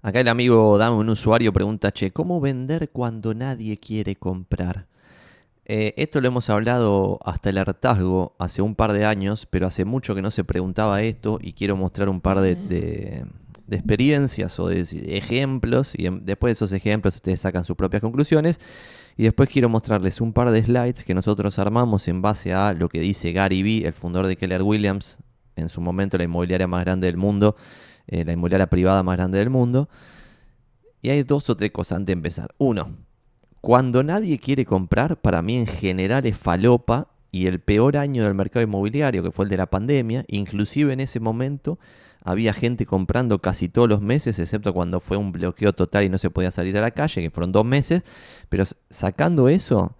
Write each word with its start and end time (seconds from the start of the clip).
Acá 0.00 0.20
el 0.20 0.28
amigo 0.28 0.78
Dame, 0.78 0.96
un 0.96 1.08
usuario, 1.08 1.52
pregunta, 1.52 1.90
che, 1.90 2.12
¿cómo 2.12 2.40
vender 2.40 2.90
cuando 2.90 3.34
nadie 3.34 3.78
quiere 3.80 4.14
comprar? 4.14 4.86
Eh, 5.64 5.92
esto 5.96 6.20
lo 6.20 6.28
hemos 6.28 6.48
hablado 6.50 7.18
hasta 7.24 7.50
el 7.50 7.58
hartazgo 7.58 8.34
hace 8.38 8.62
un 8.62 8.76
par 8.76 8.92
de 8.92 9.04
años, 9.04 9.44
pero 9.46 9.66
hace 9.66 9.84
mucho 9.84 10.14
que 10.14 10.22
no 10.22 10.30
se 10.30 10.44
preguntaba 10.44 11.02
esto 11.02 11.38
y 11.42 11.52
quiero 11.52 11.76
mostrar 11.76 12.08
un 12.08 12.20
par 12.20 12.40
de, 12.40 13.24
experiencias 13.70 14.58
o 14.60 14.68
de 14.68 14.82
ejemplos 15.08 15.94
y 15.94 16.08
después 16.08 16.50
de 16.50 16.52
esos 16.52 16.72
ejemplos 16.72 17.16
ustedes 17.16 17.40
sacan 17.40 17.64
sus 17.64 17.74
propias 17.74 18.00
conclusiones. 18.00 18.60
Y 19.16 19.24
después 19.24 19.48
quiero 19.48 19.68
mostrarles 19.68 20.20
un 20.20 20.32
par 20.32 20.52
de 20.52 20.62
slides 20.62 21.02
que 21.02 21.12
nosotros 21.12 21.58
armamos 21.58 22.06
en 22.06 22.22
base 22.22 22.54
a 22.54 22.72
lo 22.72 22.88
que 22.88 23.00
dice 23.00 23.32
Gary 23.32 23.64
Vee, 23.64 23.84
el 23.84 23.94
fundador 23.94 24.28
de 24.28 24.36
Keller 24.36 24.62
Williams, 24.62 25.18
en 25.56 25.68
su 25.68 25.80
momento 25.80 26.16
la 26.16 26.24
inmobiliaria 26.24 26.68
más 26.68 26.84
grande 26.84 27.08
del 27.08 27.16
mundo, 27.16 27.56
eh, 28.08 28.24
la 28.24 28.32
inmobiliaria 28.32 28.68
privada 28.68 29.02
más 29.02 29.16
grande 29.16 29.38
del 29.38 29.50
mundo. 29.50 29.88
Y 31.00 31.10
hay 31.10 31.22
dos 31.22 31.48
o 31.48 31.56
tres 31.56 31.70
cosas 31.70 31.96
antes 31.96 32.08
de 32.08 32.12
empezar. 32.14 32.54
Uno, 32.58 32.88
cuando 33.60 34.02
nadie 34.02 34.38
quiere 34.38 34.64
comprar, 34.64 35.16
para 35.16 35.42
mí 35.42 35.56
en 35.56 35.66
general 35.66 36.26
es 36.26 36.36
falopa 36.36 37.08
y 37.30 37.46
el 37.46 37.60
peor 37.60 37.96
año 37.96 38.24
del 38.24 38.34
mercado 38.34 38.64
inmobiliario, 38.64 39.22
que 39.22 39.30
fue 39.30 39.44
el 39.44 39.50
de 39.50 39.56
la 39.56 39.66
pandemia, 39.66 40.24
inclusive 40.28 40.92
en 40.92 41.00
ese 41.00 41.20
momento 41.20 41.78
había 42.24 42.52
gente 42.52 42.84
comprando 42.84 43.40
casi 43.40 43.68
todos 43.68 43.88
los 43.88 44.00
meses, 44.00 44.38
excepto 44.38 44.74
cuando 44.74 45.00
fue 45.00 45.16
un 45.16 45.32
bloqueo 45.32 45.72
total 45.72 46.04
y 46.04 46.08
no 46.08 46.18
se 46.18 46.30
podía 46.30 46.50
salir 46.50 46.76
a 46.78 46.80
la 46.80 46.90
calle, 46.90 47.22
que 47.22 47.30
fueron 47.30 47.52
dos 47.52 47.64
meses, 47.64 48.02
pero 48.48 48.64
sacando 48.90 49.48
eso, 49.48 49.96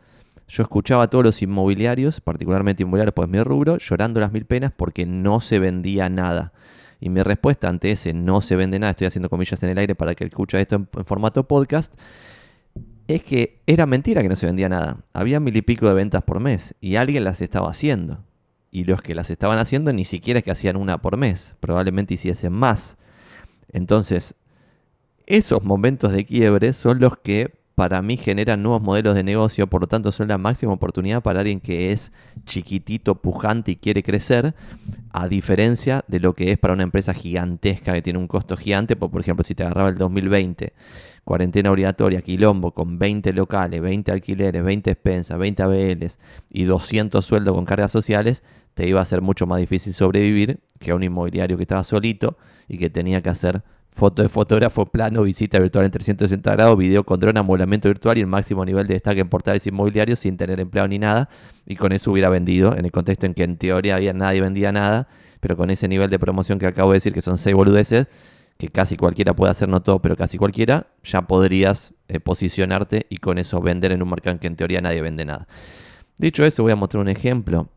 yo 0.48 0.62
escuchaba 0.62 1.04
a 1.04 1.10
todos 1.10 1.24
los 1.24 1.42
inmobiliarios, 1.42 2.20
particularmente 2.20 2.82
inmobiliarios, 2.82 3.14
pues 3.14 3.28
mi 3.28 3.42
rubro, 3.42 3.78
llorando 3.78 4.20
las 4.20 4.32
mil 4.32 4.46
penas 4.46 4.72
porque 4.74 5.06
no 5.06 5.40
se 5.40 5.58
vendía 5.58 6.08
nada. 6.08 6.52
Y 7.00 7.10
mi 7.10 7.22
respuesta 7.22 7.68
ante 7.68 7.92
ese 7.92 8.12
no 8.12 8.40
se 8.40 8.56
vende 8.56 8.78
nada, 8.78 8.90
estoy 8.90 9.06
haciendo 9.06 9.30
comillas 9.30 9.62
en 9.62 9.70
el 9.70 9.78
aire 9.78 9.94
para 9.94 10.14
que 10.14 10.24
escuche 10.24 10.60
esto 10.60 10.76
en, 10.76 10.88
formato 11.04 11.46
podcast, 11.46 11.94
es 13.06 13.22
que 13.22 13.60
era 13.66 13.86
mentira 13.86 14.22
que 14.22 14.28
no 14.28 14.36
se 14.36 14.46
vendía 14.46 14.68
nada. 14.68 14.98
Había 15.12 15.40
mil 15.40 15.56
y 15.56 15.62
pico 15.62 15.88
de 15.88 15.94
ventas 15.94 16.24
por 16.24 16.40
mes 16.40 16.74
y 16.80 16.96
alguien 16.96 17.24
las 17.24 17.40
estaba 17.40 17.70
haciendo. 17.70 18.24
Y 18.70 18.84
los 18.84 19.00
que 19.00 19.14
las 19.14 19.30
estaban 19.30 19.58
haciendo 19.58 19.92
ni 19.92 20.04
siquiera 20.04 20.40
es 20.40 20.44
que 20.44 20.50
hacían 20.50 20.76
una 20.76 21.00
por 21.00 21.16
mes, 21.16 21.54
probablemente 21.60 22.14
hiciesen 22.14 22.52
más. 22.52 22.98
Entonces, 23.72 24.34
esos 25.26 25.62
momentos 25.62 26.12
de 26.12 26.24
quiebre 26.24 26.72
son 26.72 27.00
los 27.00 27.16
que 27.16 27.57
para 27.78 28.02
mí 28.02 28.16
generan 28.16 28.60
nuevos 28.60 28.82
modelos 28.82 29.14
de 29.14 29.22
negocio, 29.22 29.68
por 29.68 29.82
lo 29.82 29.86
tanto 29.86 30.10
son 30.10 30.26
la 30.26 30.36
máxima 30.36 30.72
oportunidad 30.72 31.22
para 31.22 31.38
alguien 31.38 31.60
que 31.60 31.92
es 31.92 32.10
chiquitito, 32.44 33.14
pujante 33.14 33.70
y 33.70 33.76
quiere 33.76 34.02
crecer, 34.02 34.56
a 35.12 35.28
diferencia 35.28 36.04
de 36.08 36.18
lo 36.18 36.34
que 36.34 36.50
es 36.50 36.58
para 36.58 36.74
una 36.74 36.82
empresa 36.82 37.14
gigantesca 37.14 37.92
que 37.92 38.02
tiene 38.02 38.18
un 38.18 38.26
costo 38.26 38.56
gigante, 38.56 38.96
por 38.96 39.20
ejemplo, 39.20 39.44
si 39.44 39.54
te 39.54 39.62
agarraba 39.62 39.90
el 39.90 39.94
2020, 39.94 40.72
cuarentena 41.22 41.70
obligatoria, 41.70 42.20
quilombo, 42.20 42.72
con 42.72 42.98
20 42.98 43.32
locales, 43.32 43.80
20 43.80 44.10
alquileres, 44.10 44.64
20 44.64 44.90
expensas, 44.90 45.38
20 45.38 45.62
ABLs 45.62 46.18
y 46.50 46.64
200 46.64 47.24
sueldos 47.24 47.54
con 47.54 47.64
cargas 47.64 47.92
sociales, 47.92 48.42
te 48.74 48.88
iba 48.88 49.00
a 49.00 49.04
ser 49.04 49.22
mucho 49.22 49.46
más 49.46 49.60
difícil 49.60 49.94
sobrevivir 49.94 50.58
que 50.80 50.90
a 50.90 50.96
un 50.96 51.04
inmobiliario 51.04 51.56
que 51.56 51.62
estaba 51.62 51.84
solito 51.84 52.38
y 52.66 52.76
que 52.76 52.90
tenía 52.90 53.20
que 53.22 53.28
hacer 53.30 53.62
foto 53.98 54.22
de 54.22 54.28
fotógrafo, 54.28 54.86
plano, 54.86 55.22
visita 55.24 55.58
virtual 55.58 55.84
en 55.84 55.90
360 55.90 56.52
grados, 56.52 56.78
video 56.78 57.02
con 57.02 57.18
dron, 57.18 57.36
amoblamiento 57.36 57.88
virtual 57.88 58.16
y 58.16 58.20
el 58.20 58.28
máximo 58.28 58.64
nivel 58.64 58.86
de 58.86 58.94
destaque 58.94 59.20
en 59.20 59.28
portales 59.28 59.66
inmobiliarios 59.66 60.20
sin 60.20 60.36
tener 60.36 60.60
empleado 60.60 60.86
ni 60.86 61.00
nada. 61.00 61.28
Y 61.66 61.74
con 61.74 61.90
eso 61.90 62.12
hubiera 62.12 62.28
vendido, 62.28 62.76
en 62.76 62.84
el 62.84 62.92
contexto 62.92 63.26
en 63.26 63.34
que 63.34 63.42
en 63.42 63.56
teoría 63.56 63.96
había 63.96 64.12
nadie 64.12 64.40
vendía 64.40 64.70
nada, 64.70 65.08
pero 65.40 65.56
con 65.56 65.70
ese 65.70 65.88
nivel 65.88 66.10
de 66.10 66.18
promoción 66.20 66.60
que 66.60 66.66
acabo 66.68 66.92
de 66.92 66.96
decir, 66.96 67.12
que 67.12 67.20
son 67.20 67.38
seis 67.38 67.56
boludeces, 67.56 68.06
que 68.56 68.68
casi 68.68 68.96
cualquiera 68.96 69.34
puede 69.34 69.50
hacer, 69.50 69.68
no 69.68 69.82
todo, 69.82 70.00
pero 70.00 70.16
casi 70.16 70.38
cualquiera, 70.38 70.86
ya 71.02 71.22
podrías 71.22 71.92
eh, 72.06 72.20
posicionarte 72.20 73.06
y 73.10 73.16
con 73.16 73.36
eso 73.36 73.60
vender 73.60 73.90
en 73.90 74.00
un 74.00 74.10
mercado 74.10 74.34
en 74.34 74.38
que 74.38 74.46
en 74.46 74.54
teoría 74.54 74.80
nadie 74.80 75.02
vende 75.02 75.24
nada. 75.24 75.48
Dicho 76.18 76.44
eso, 76.44 76.62
voy 76.62 76.70
a 76.70 76.76
mostrar 76.76 77.00
un 77.00 77.08
ejemplo 77.08 77.68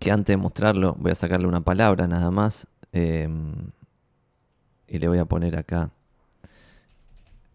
que 0.00 0.10
antes 0.10 0.32
de 0.32 0.38
mostrarlo 0.38 0.96
voy 0.98 1.12
a 1.12 1.14
sacarle 1.14 1.46
una 1.46 1.60
palabra 1.60 2.08
nada 2.08 2.30
más. 2.30 2.66
Em, 2.92 3.52
y 4.88 4.98
le 4.98 5.08
voy 5.08 5.18
a 5.18 5.24
poner 5.24 5.56
acá 5.56 5.90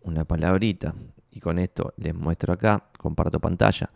una 0.01 0.25
palabrita 0.25 0.93
y 1.31 1.39
con 1.39 1.59
esto 1.59 1.93
les 1.97 2.15
muestro 2.15 2.53
acá, 2.53 2.83
comparto 2.97 3.39
pantalla. 3.39 3.89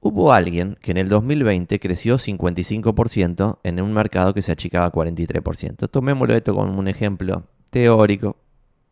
Hubo 0.00 0.32
alguien 0.32 0.78
que 0.80 0.92
en 0.92 0.96
el 0.96 1.08
2020 1.10 1.78
creció 1.78 2.16
55% 2.16 3.58
en 3.62 3.82
un 3.82 3.92
mercado 3.92 4.32
que 4.32 4.40
se 4.40 4.50
achicaba 4.50 4.90
43%. 4.90 5.90
Tomémoslo 5.90 6.34
esto 6.34 6.54
como 6.54 6.78
un 6.78 6.88
ejemplo 6.88 7.44
teórico 7.70 8.36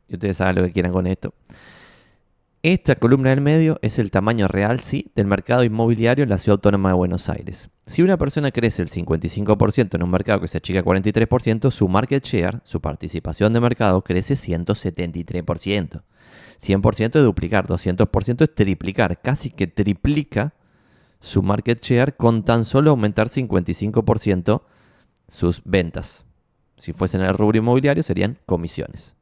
y 0.07 0.15
ustedes 0.15 0.37
saben 0.37 0.57
lo 0.57 0.65
que 0.65 0.73
quieran 0.73 0.93
con 0.93 1.07
esto. 1.07 1.33
Esta 2.65 2.97
columna 2.97 3.31
del 3.31 3.41
medio 3.41 3.79
es 3.83 4.01
el 4.01 4.11
tamaño 4.11 4.49
real, 4.49 4.81
sí, 4.81 5.13
del 5.15 5.29
mercado 5.29 5.63
inmobiliario 5.63 6.25
en 6.25 6.31
la 6.31 6.39
ciudad 6.39 6.57
autónoma 6.57 6.89
de 6.89 6.97
Buenos 6.97 7.29
Aires. 7.29 7.71
Si 7.87 8.03
una 8.03 8.17
persona 8.17 8.51
crece 8.51 8.83
el 8.83 8.89
55% 8.89 9.95
en 9.95 10.03
un 10.03 10.11
mercado 10.11 10.41
que 10.41 10.49
se 10.49 10.59
achica 10.59 10.83
43%, 10.83 11.71
su 11.71 11.89
market 11.89 12.25
share, 12.25 12.61
su 12.65 12.81
participación 12.81 13.53
de 13.53 13.61
mercado, 13.61 14.03
crece 14.03 14.35
173%. 14.35 16.03
100% 16.61 17.17
es 17.17 17.23
duplicar, 17.23 17.69
200% 17.69 18.43
es 18.43 18.53
triplicar, 18.53 19.21
casi 19.21 19.51
que 19.51 19.69
triplica 19.69 20.53
su 21.21 21.45
market 21.45 21.81
share 21.81 22.17
con 22.17 22.45
tan 22.45 22.65
solo 22.65 22.91
aumentar 22.91 23.29
55% 23.29 24.63
sus 25.29 25.63
ventas. 25.65 26.25
Si 26.77 26.93
fuesen 26.93 27.21
en 27.21 27.29
el 27.29 27.35
rubro 27.35 27.59
inmobiliario 27.59 28.03
serían 28.03 28.37
comisiones. 28.47 29.15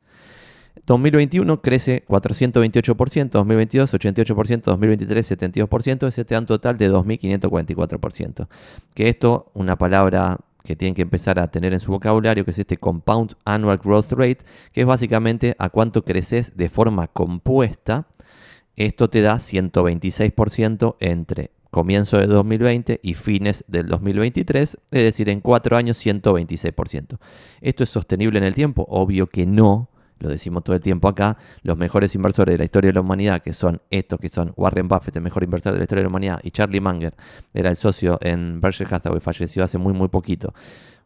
2021 0.84 1.62
crece 1.62 2.04
428%, 2.06 3.30
2022 3.30 3.94
88%, 3.94 4.62
2023 4.62 5.32
72%, 5.32 6.06
ese 6.06 6.24
te 6.24 6.34
da 6.34 6.40
un 6.40 6.46
total 6.46 6.76
de 6.78 6.90
2.544%. 6.90 8.48
Que 8.94 9.08
esto, 9.08 9.50
una 9.54 9.76
palabra 9.76 10.38
que 10.62 10.76
tienen 10.76 10.94
que 10.94 11.02
empezar 11.02 11.38
a 11.38 11.50
tener 11.50 11.72
en 11.72 11.80
su 11.80 11.90
vocabulario, 11.90 12.44
que 12.44 12.50
es 12.50 12.58
este 12.58 12.76
Compound 12.76 13.34
Annual 13.44 13.78
Growth 13.78 14.12
Rate, 14.12 14.38
que 14.72 14.82
es 14.82 14.86
básicamente 14.86 15.54
a 15.58 15.70
cuánto 15.70 16.04
creces 16.04 16.56
de 16.56 16.68
forma 16.68 17.06
compuesta. 17.06 18.06
Esto 18.74 19.08
te 19.08 19.22
da 19.22 19.36
126% 19.36 20.96
entre 21.00 21.50
comienzo 21.70 22.18
de 22.18 22.26
2020 22.26 23.00
y 23.02 23.14
fines 23.14 23.64
del 23.68 23.86
2023, 23.88 24.78
es 24.90 25.02
decir, 25.02 25.28
en 25.28 25.40
cuatro 25.40 25.76
años 25.76 26.04
126%. 26.04 27.18
¿Esto 27.60 27.84
es 27.84 27.90
sostenible 27.90 28.38
en 28.38 28.44
el 28.44 28.54
tiempo? 28.54 28.86
Obvio 28.88 29.28
que 29.28 29.46
no, 29.46 29.88
lo 30.18 30.28
decimos 30.28 30.64
todo 30.64 30.76
el 30.76 30.82
tiempo 30.82 31.08
acá, 31.08 31.36
los 31.62 31.76
mejores 31.76 32.14
inversores 32.14 32.54
de 32.54 32.58
la 32.58 32.64
historia 32.64 32.88
de 32.88 32.94
la 32.94 33.00
humanidad, 33.00 33.42
que 33.42 33.52
son 33.52 33.80
estos 33.90 34.18
que 34.18 34.28
son 34.28 34.52
Warren 34.56 34.88
Buffett, 34.88 35.16
el 35.16 35.22
mejor 35.22 35.42
inversor 35.42 35.72
de 35.72 35.78
la 35.78 35.84
historia 35.84 36.00
de 36.00 36.04
la 36.04 36.10
humanidad, 36.10 36.40
y 36.42 36.50
Charlie 36.50 36.80
Munger, 36.80 37.14
era 37.52 37.70
el 37.70 37.76
socio 37.76 38.18
en 38.22 38.60
Berkshire 38.60 38.94
Hathaway, 38.94 39.20
falleció 39.20 39.64
hace 39.64 39.78
muy, 39.78 39.92
muy 39.92 40.08
poquito. 40.08 40.54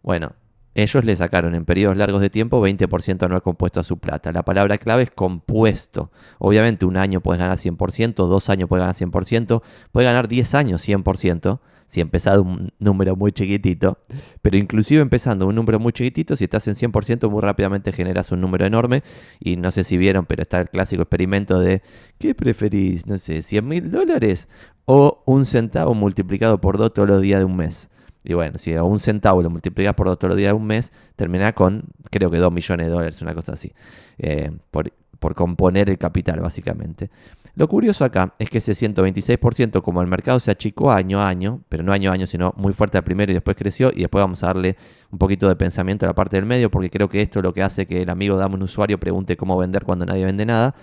Bueno, 0.03 0.33
ellos 0.75 1.05
le 1.05 1.17
sacaron 1.17 1.55
en 1.55 1.65
periodos 1.65 1.97
largos 1.97 2.21
de 2.21 2.31
tiempo 2.31 2.65
20% 2.65 3.25
anual 3.25 3.43
compuesto 3.43 3.81
a 3.81 3.83
su 3.83 3.99
plata. 3.99 4.31
La 4.31 4.45
palabra 4.45 4.79
clave 4.79 5.03
es 5.03 5.11
compuesto. 5.11 6.13
Obviamente 6.39 6.87
un 6.87 6.97
año 6.97 7.21
puedes 7.21 7.41
ganar 7.41 7.59
100%, 7.59 8.15
dos 8.15 8.49
años 8.51 8.69
puedes 8.69 8.83
ganar 8.83 8.95
100%, 8.95 9.63
puedes 9.91 10.09
ganar 10.09 10.29
10 10.29 10.55
años 10.55 10.89
100%, 10.89 11.59
si 11.91 12.01
empezás 12.01 12.39
un 12.39 12.71
número 12.79 13.17
muy 13.17 13.33
chiquitito. 13.33 13.99
Pero 14.43 14.57
inclusive 14.57 15.03
empezando 15.03 15.49
un 15.49 15.57
número 15.57 15.81
muy 15.81 15.93
chiquitito, 15.93 16.37
si 16.37 16.45
estás 16.45 16.69
en 16.69 16.75
100%, 16.75 17.29
muy 17.29 17.41
rápidamente 17.41 17.91
generas 17.91 18.31
un 18.31 18.41
número 18.41 18.65
enorme. 18.65 19.03
Y 19.41 19.57
no 19.57 19.73
sé 19.73 19.83
si 19.83 19.97
vieron, 19.97 20.25
pero 20.25 20.43
está 20.43 20.61
el 20.61 20.69
clásico 20.71 21.03
experimento 21.03 21.59
de, 21.59 21.83
¿qué 22.17 22.37
preferís? 22.37 23.07
No 23.07 23.19
sé, 23.19 23.43
100 23.43 23.67
mil 23.67 23.91
dólares 23.91 24.47
o 24.85 25.25
un 25.27 25.47
centavo 25.47 25.93
multiplicado 25.95 26.61
por 26.61 26.79
dos 26.79 26.95
todos 26.95 27.09
los 27.09 27.23
días 27.23 27.41
de 27.41 27.45
un 27.45 27.57
mes. 27.57 27.91
Y 28.23 28.35
bueno, 28.35 28.57
si 28.59 28.73
a 28.75 28.85
un 28.85 29.01
centavo 29.01 29.43
lo 29.43 29.51
multiplicas 29.51 29.95
por 29.95 30.07
dos 30.07 30.19
todos 30.19 30.31
los 30.31 30.39
días 30.39 30.51
de 30.51 30.55
un 30.55 30.67
mes, 30.67 30.93
termina 31.17 31.55
con, 31.55 31.87
creo 32.11 32.31
que 32.31 32.39
2 32.39 32.53
millones 32.53 32.87
de 32.87 32.93
dólares, 32.93 33.21
una 33.21 33.35
cosa 33.35 33.55
así. 33.55 33.73
Eh, 34.19 34.53
por, 34.71 34.93
por 35.21 35.35
componer 35.35 35.91
el 35.91 35.99
capital, 35.99 36.41
básicamente. 36.41 37.11
Lo 37.55 37.69
curioso 37.69 38.05
acá 38.05 38.35
es 38.39 38.49
que 38.49 38.59
ese 38.59 38.73
126%, 38.73 39.83
como 39.83 40.01
el 40.01 40.09
mercado 40.09 40.41
se 40.41 40.51
achicó 40.51 40.91
año 40.91 41.21
a 41.21 41.29
año, 41.29 41.61
pero 41.69 41.83
no 41.83 41.93
año 41.93 42.11
a 42.11 42.15
año, 42.15 42.27
sino 42.27 42.55
muy 42.57 42.73
fuerte 42.73 42.97
al 42.99 43.05
primero 43.05 43.31
y 43.31 43.35
después 43.35 43.57
creció, 43.57 43.91
y 43.95 44.01
después 44.01 44.23
vamos 44.23 44.43
a 44.43 44.49
darle 44.49 44.77
un 45.11 45.19
poquito 45.19 45.49
de 45.49 45.57
pensamiento 45.57 46.07
a 46.07 46.09
la 46.09 46.15
parte 46.15 46.37
del 46.37 46.47
medio, 46.47 46.71
porque 46.71 46.91
creo 46.91 47.09
que 47.09 47.21
esto 47.21 47.41
es 47.41 47.45
lo 47.45 47.53
que 47.53 47.63
hace 47.63 47.87
que 47.87 48.03
el 48.03 48.11
amigo 48.11 48.37
dame 48.37 48.55
un 48.55 48.63
usuario 48.63 48.99
pregunte 48.99 49.37
cómo 49.37 49.59
vender 49.59 49.85
cuando 49.85 50.07
nadie 50.07 50.25
vende 50.25 50.47
nada. 50.47 50.75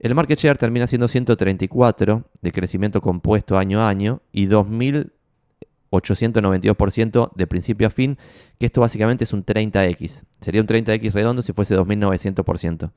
El 0.00 0.14
market 0.16 0.38
share 0.38 0.58
termina 0.58 0.88
siendo 0.88 1.06
134 1.06 2.24
de 2.40 2.52
crecimiento 2.52 3.00
compuesto 3.00 3.56
año 3.56 3.80
a 3.80 3.88
año 3.88 4.22
y 4.32 4.48
2.892% 4.48 7.30
de 7.36 7.46
principio 7.46 7.86
a 7.86 7.90
fin, 7.90 8.18
que 8.58 8.66
esto 8.66 8.80
básicamente 8.80 9.22
es 9.22 9.32
un 9.32 9.46
30x. 9.46 10.24
Sería 10.40 10.60
un 10.60 10.66
30x 10.66 11.12
redondo 11.12 11.42
si 11.42 11.52
fuese 11.52 11.78
2.900%. 11.78 12.90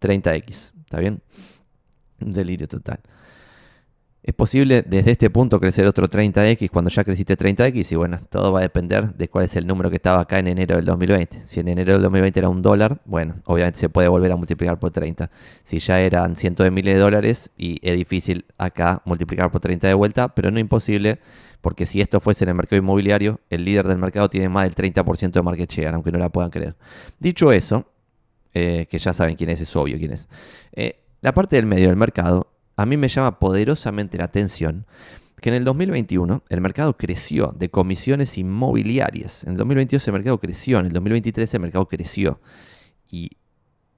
30x, 0.00 0.72
¿está 0.84 1.00
bien? 1.00 1.20
Un 2.20 2.32
delirio 2.32 2.68
total. 2.68 3.00
Es 4.26 4.34
posible 4.34 4.82
desde 4.82 5.12
este 5.12 5.30
punto 5.30 5.60
crecer 5.60 5.86
otro 5.86 6.08
30x 6.08 6.68
cuando 6.72 6.90
ya 6.90 7.04
creciste 7.04 7.38
30x 7.38 7.92
y 7.92 7.94
bueno, 7.94 8.18
todo 8.28 8.50
va 8.50 8.58
a 8.58 8.62
depender 8.62 9.14
de 9.14 9.28
cuál 9.28 9.44
es 9.44 9.54
el 9.54 9.68
número 9.68 9.88
que 9.88 9.96
estaba 9.96 10.20
acá 10.20 10.40
en 10.40 10.48
enero 10.48 10.74
del 10.74 10.84
2020. 10.84 11.46
Si 11.46 11.60
en 11.60 11.68
enero 11.68 11.92
del 11.92 12.02
2020 12.02 12.40
era 12.40 12.48
un 12.48 12.60
dólar, 12.60 13.00
bueno, 13.04 13.36
obviamente 13.44 13.78
se 13.78 13.88
puede 13.88 14.08
volver 14.08 14.32
a 14.32 14.36
multiplicar 14.36 14.80
por 14.80 14.90
30. 14.90 15.30
Si 15.62 15.78
ya 15.78 16.00
eran 16.00 16.34
cientos 16.34 16.64
de 16.64 16.72
miles 16.72 16.96
de 16.96 17.00
dólares 17.00 17.52
y 17.56 17.78
es 17.88 17.96
difícil 17.96 18.46
acá 18.58 19.00
multiplicar 19.04 19.52
por 19.52 19.60
30 19.60 19.86
de 19.86 19.94
vuelta, 19.94 20.34
pero 20.34 20.50
no 20.50 20.58
imposible 20.58 21.20
porque 21.60 21.86
si 21.86 22.00
esto 22.00 22.18
fuese 22.18 22.44
en 22.44 22.48
el 22.48 22.56
mercado 22.56 22.82
inmobiliario, 22.82 23.38
el 23.48 23.64
líder 23.64 23.86
del 23.86 23.98
mercado 23.98 24.28
tiene 24.28 24.48
más 24.48 24.64
del 24.64 24.74
30% 24.74 25.30
de 25.30 25.42
market 25.42 25.70
share, 25.70 25.94
aunque 25.94 26.10
no 26.10 26.18
la 26.18 26.30
puedan 26.30 26.50
creer. 26.50 26.74
Dicho 27.20 27.52
eso, 27.52 27.86
eh, 28.58 28.86
que 28.86 28.98
ya 28.98 29.12
saben 29.12 29.36
quién 29.36 29.50
es, 29.50 29.60
es 29.60 29.76
obvio 29.76 29.98
quién 29.98 30.12
es. 30.12 30.30
Eh, 30.72 31.02
la 31.20 31.34
parte 31.34 31.56
del 31.56 31.66
medio 31.66 31.88
del 31.88 31.96
mercado 31.96 32.50
a 32.74 32.86
mí 32.86 32.96
me 32.96 33.08
llama 33.08 33.38
poderosamente 33.38 34.16
la 34.16 34.24
atención 34.24 34.86
que 35.42 35.50
en 35.50 35.56
el 35.56 35.64
2021 35.64 36.42
el 36.48 36.60
mercado 36.62 36.96
creció 36.96 37.54
de 37.54 37.68
comisiones 37.68 38.38
inmobiliarias. 38.38 39.44
En 39.44 39.50
el 39.50 39.56
2022 39.58 40.08
el 40.08 40.12
mercado 40.14 40.38
creció, 40.38 40.78
en 40.78 40.86
el 40.86 40.92
2023 40.92 41.52
el 41.52 41.60
mercado 41.60 41.86
creció. 41.86 42.40
Y 43.10 43.28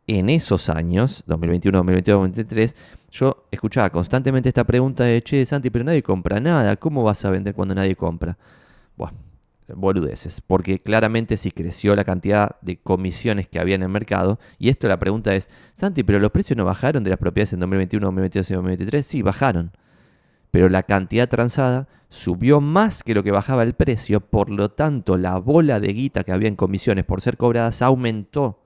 en 0.09 0.29
esos 0.29 0.69
años, 0.71 1.23
2021, 1.29 1.79
2022, 1.79 2.17
2023, 2.17 2.77
yo 3.13 3.47
escuchaba 3.53 3.91
constantemente 3.91 4.49
esta 4.49 4.65
pregunta 4.65 5.05
de, 5.05 5.23
che, 5.23 5.47
Santi, 5.47 5.71
pero 5.71 5.85
nadie 5.85 6.03
compra 6.03 6.41
nada, 6.41 6.75
¿cómo 6.75 7.05
vas 7.05 7.25
a 7.25 7.31
vender 7.31 7.55
cuando 7.55 7.77
nadie 7.77 7.95
compra? 7.95 8.37
Bueno, 8.97 9.19
boludeces, 9.75 10.41
porque 10.41 10.79
claramente 10.79 11.37
si 11.37 11.51
creció 11.51 11.95
la 11.95 12.05
cantidad 12.05 12.57
de 12.63 12.79
comisiones 12.79 13.49
que 13.49 13.61
había 13.61 13.75
en 13.75 13.83
el 13.83 13.89
mercado, 13.89 14.39
y 14.59 14.69
esto 14.69 14.89
la 14.89 14.99
pregunta 14.99 15.35
es, 15.35 15.51
Santi, 15.75 16.03
pero 16.03 16.19
los 16.19 16.31
precios 16.31 16.57
no 16.57 16.65
bajaron 16.65 17.05
de 17.05 17.11
las 17.11 17.19
propiedades 17.19 17.53
en 17.53 17.61
2021, 17.61 18.07
2022 18.07 18.51
y 18.51 18.55
2023, 18.55 19.07
sí, 19.07 19.23
bajaron, 19.23 19.73
pero 20.51 20.69
la 20.69 20.83
cantidad 20.83 21.29
transada 21.29 21.89
subió 22.09 22.61
más 22.61 23.03
que 23.03 23.15
lo 23.15 23.23
que 23.23 23.31
bajaba 23.31 23.63
el 23.63 23.75
precio, 23.75 24.21
por 24.21 24.51
lo 24.51 24.71
tanto 24.71 25.17
la 25.17 25.39
bola 25.39 25.81
de 25.81 25.93
guita 25.93 26.25
que 26.25 26.33
había 26.33 26.49
en 26.49 26.57
comisiones 26.57 27.05
por 27.05 27.21
ser 27.21 27.37
cobradas 27.37 27.83
aumentó. 27.83 28.63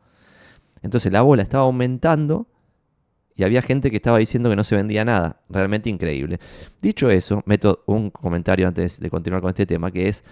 Entonces 0.83 1.13
la 1.13 1.23
bola 1.23 1.43
estaba 1.43 1.65
aumentando 1.65 2.47
y 3.35 3.45
había 3.45 3.63
gente 3.63 3.91
que 3.91 3.97
estaba 3.97 4.19
diciendo 4.19 4.51
que 4.51 4.57
no 4.57 4.65
se 4.65 4.77
vendía 4.77 5.05
nada. 5.05 5.41
Realmente 5.49 5.89
increíble. 5.89 6.39
Dicho 6.81 7.11
eso, 7.11 7.43
meto 7.47 7.83
un 7.87 8.11
comentario 8.11 8.69
antes 8.69 9.01
de 9.01 9.11
continuar 9.11 9.41
con 9.41 9.51
este 9.51 9.67
tema, 9.67 9.91
que 9.91 10.09
es, 10.09 10.25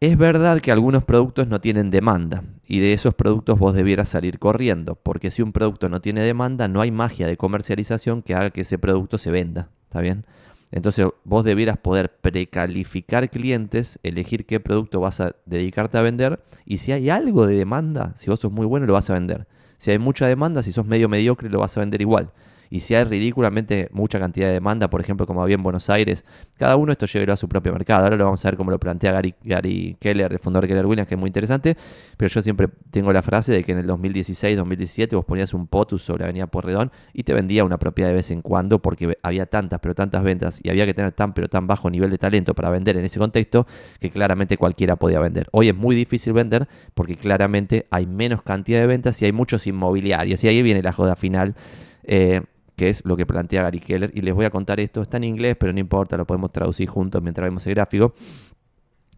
es 0.00 0.16
verdad 0.16 0.60
que 0.60 0.72
algunos 0.72 1.04
productos 1.04 1.46
no 1.46 1.60
tienen 1.60 1.90
demanda 1.90 2.42
y 2.66 2.78
de 2.78 2.94
esos 2.94 3.14
productos 3.14 3.58
vos 3.58 3.74
debieras 3.74 4.08
salir 4.08 4.38
corriendo, 4.38 4.94
porque 4.94 5.30
si 5.30 5.42
un 5.42 5.52
producto 5.52 5.90
no 5.90 6.00
tiene 6.00 6.22
demanda, 6.22 6.68
no 6.68 6.80
hay 6.80 6.90
magia 6.90 7.26
de 7.26 7.36
comercialización 7.36 8.22
que 8.22 8.34
haga 8.34 8.48
que 8.48 8.62
ese 8.62 8.78
producto 8.78 9.18
se 9.18 9.30
venda, 9.30 9.68
¿está 9.84 10.00
bien? 10.00 10.24
Entonces 10.70 11.06
vos 11.24 11.44
debieras 11.44 11.76
poder 11.76 12.10
precalificar 12.10 13.28
clientes, 13.28 13.98
elegir 14.02 14.46
qué 14.46 14.58
producto 14.58 15.00
vas 15.00 15.20
a 15.20 15.36
dedicarte 15.44 15.98
a 15.98 16.02
vender 16.02 16.42
y 16.64 16.78
si 16.78 16.92
hay 16.92 17.10
algo 17.10 17.46
de 17.46 17.56
demanda, 17.56 18.12
si 18.16 18.30
vos 18.30 18.40
sos 18.40 18.52
muy 18.52 18.64
bueno, 18.64 18.86
lo 18.86 18.94
vas 18.94 19.10
a 19.10 19.14
vender. 19.14 19.46
Si 19.76 19.90
hay 19.90 19.98
mucha 19.98 20.26
demanda, 20.26 20.62
si 20.62 20.72
sos 20.72 20.86
medio 20.86 21.10
mediocre, 21.10 21.50
lo 21.50 21.58
vas 21.58 21.76
a 21.76 21.80
vender 21.80 22.00
igual 22.00 22.32
y 22.70 22.80
si 22.80 22.94
hay 22.94 23.04
ridículamente 23.04 23.88
mucha 23.92 24.20
cantidad 24.20 24.46
de 24.46 24.54
demanda, 24.54 24.88
por 24.88 25.00
ejemplo, 25.00 25.26
como 25.26 25.42
había 25.42 25.56
en 25.56 25.62
Buenos 25.62 25.90
Aires, 25.90 26.24
cada 26.56 26.76
uno 26.76 26.92
esto 26.92 27.06
llevará 27.06 27.34
a 27.34 27.36
su 27.36 27.48
propio 27.48 27.72
mercado. 27.72 28.04
Ahora 28.04 28.16
lo 28.16 28.24
vamos 28.24 28.44
a 28.44 28.48
ver 28.48 28.56
cómo 28.56 28.70
lo 28.70 28.78
plantea 28.78 29.10
Gary, 29.10 29.34
Gary 29.42 29.96
Keller, 29.98 30.32
el 30.32 30.38
fundador 30.38 30.64
de 30.64 30.68
Keller 30.68 30.86
Williams, 30.86 31.08
que 31.08 31.16
es 31.16 31.20
muy 31.20 31.28
interesante, 31.28 31.76
pero 32.16 32.28
yo 32.28 32.40
siempre 32.42 32.68
tengo 32.90 33.12
la 33.12 33.22
frase 33.22 33.52
de 33.52 33.64
que 33.64 33.72
en 33.72 33.78
el 33.78 33.86
2016, 33.88 34.56
2017 34.56 35.16
vos 35.16 35.24
ponías 35.24 35.52
un 35.52 35.66
POTUS 35.66 36.02
sobre 36.02 36.24
Avenida 36.24 36.46
Porredón 36.46 36.92
y 37.12 37.24
te 37.24 37.34
vendía 37.34 37.64
una 37.64 37.78
propiedad 37.78 38.08
de 38.08 38.14
vez 38.14 38.30
en 38.30 38.40
cuando 38.40 38.80
porque 38.80 39.18
había 39.22 39.46
tantas, 39.46 39.80
pero 39.80 39.96
tantas 39.96 40.22
ventas 40.22 40.60
y 40.62 40.70
había 40.70 40.86
que 40.86 40.94
tener 40.94 41.10
tan, 41.10 41.34
pero 41.34 41.48
tan 41.48 41.66
bajo 41.66 41.90
nivel 41.90 42.10
de 42.10 42.18
talento 42.18 42.54
para 42.54 42.70
vender 42.70 42.96
en 42.96 43.04
ese 43.04 43.18
contexto 43.18 43.66
que 43.98 44.10
claramente 44.10 44.56
cualquiera 44.56 44.94
podía 44.94 45.18
vender. 45.18 45.48
Hoy 45.50 45.68
es 45.70 45.74
muy 45.74 45.96
difícil 45.96 46.32
vender 46.34 46.68
porque 46.94 47.16
claramente 47.16 47.88
hay 47.90 48.06
menos 48.06 48.42
cantidad 48.42 48.78
de 48.80 48.86
ventas 48.86 49.20
y 49.22 49.24
hay 49.24 49.32
muchos 49.32 49.66
inmobiliarios 49.66 50.44
y 50.44 50.48
ahí 50.48 50.62
viene 50.62 50.82
la 50.82 50.92
joda 50.92 51.16
final. 51.16 51.56
Eh, 52.04 52.40
que 52.76 52.88
es 52.88 53.04
lo 53.04 53.16
que 53.16 53.26
plantea 53.26 53.62
Gary 53.62 53.80
Keller. 53.80 54.10
Y 54.14 54.22
les 54.22 54.34
voy 54.34 54.44
a 54.44 54.50
contar 54.50 54.80
esto, 54.80 55.02
está 55.02 55.16
en 55.16 55.24
inglés, 55.24 55.56
pero 55.58 55.72
no 55.72 55.80
importa, 55.80 56.16
lo 56.16 56.26
podemos 56.26 56.52
traducir 56.52 56.88
juntos 56.88 57.22
mientras 57.22 57.46
vemos 57.46 57.66
el 57.66 57.74
gráfico. 57.74 58.14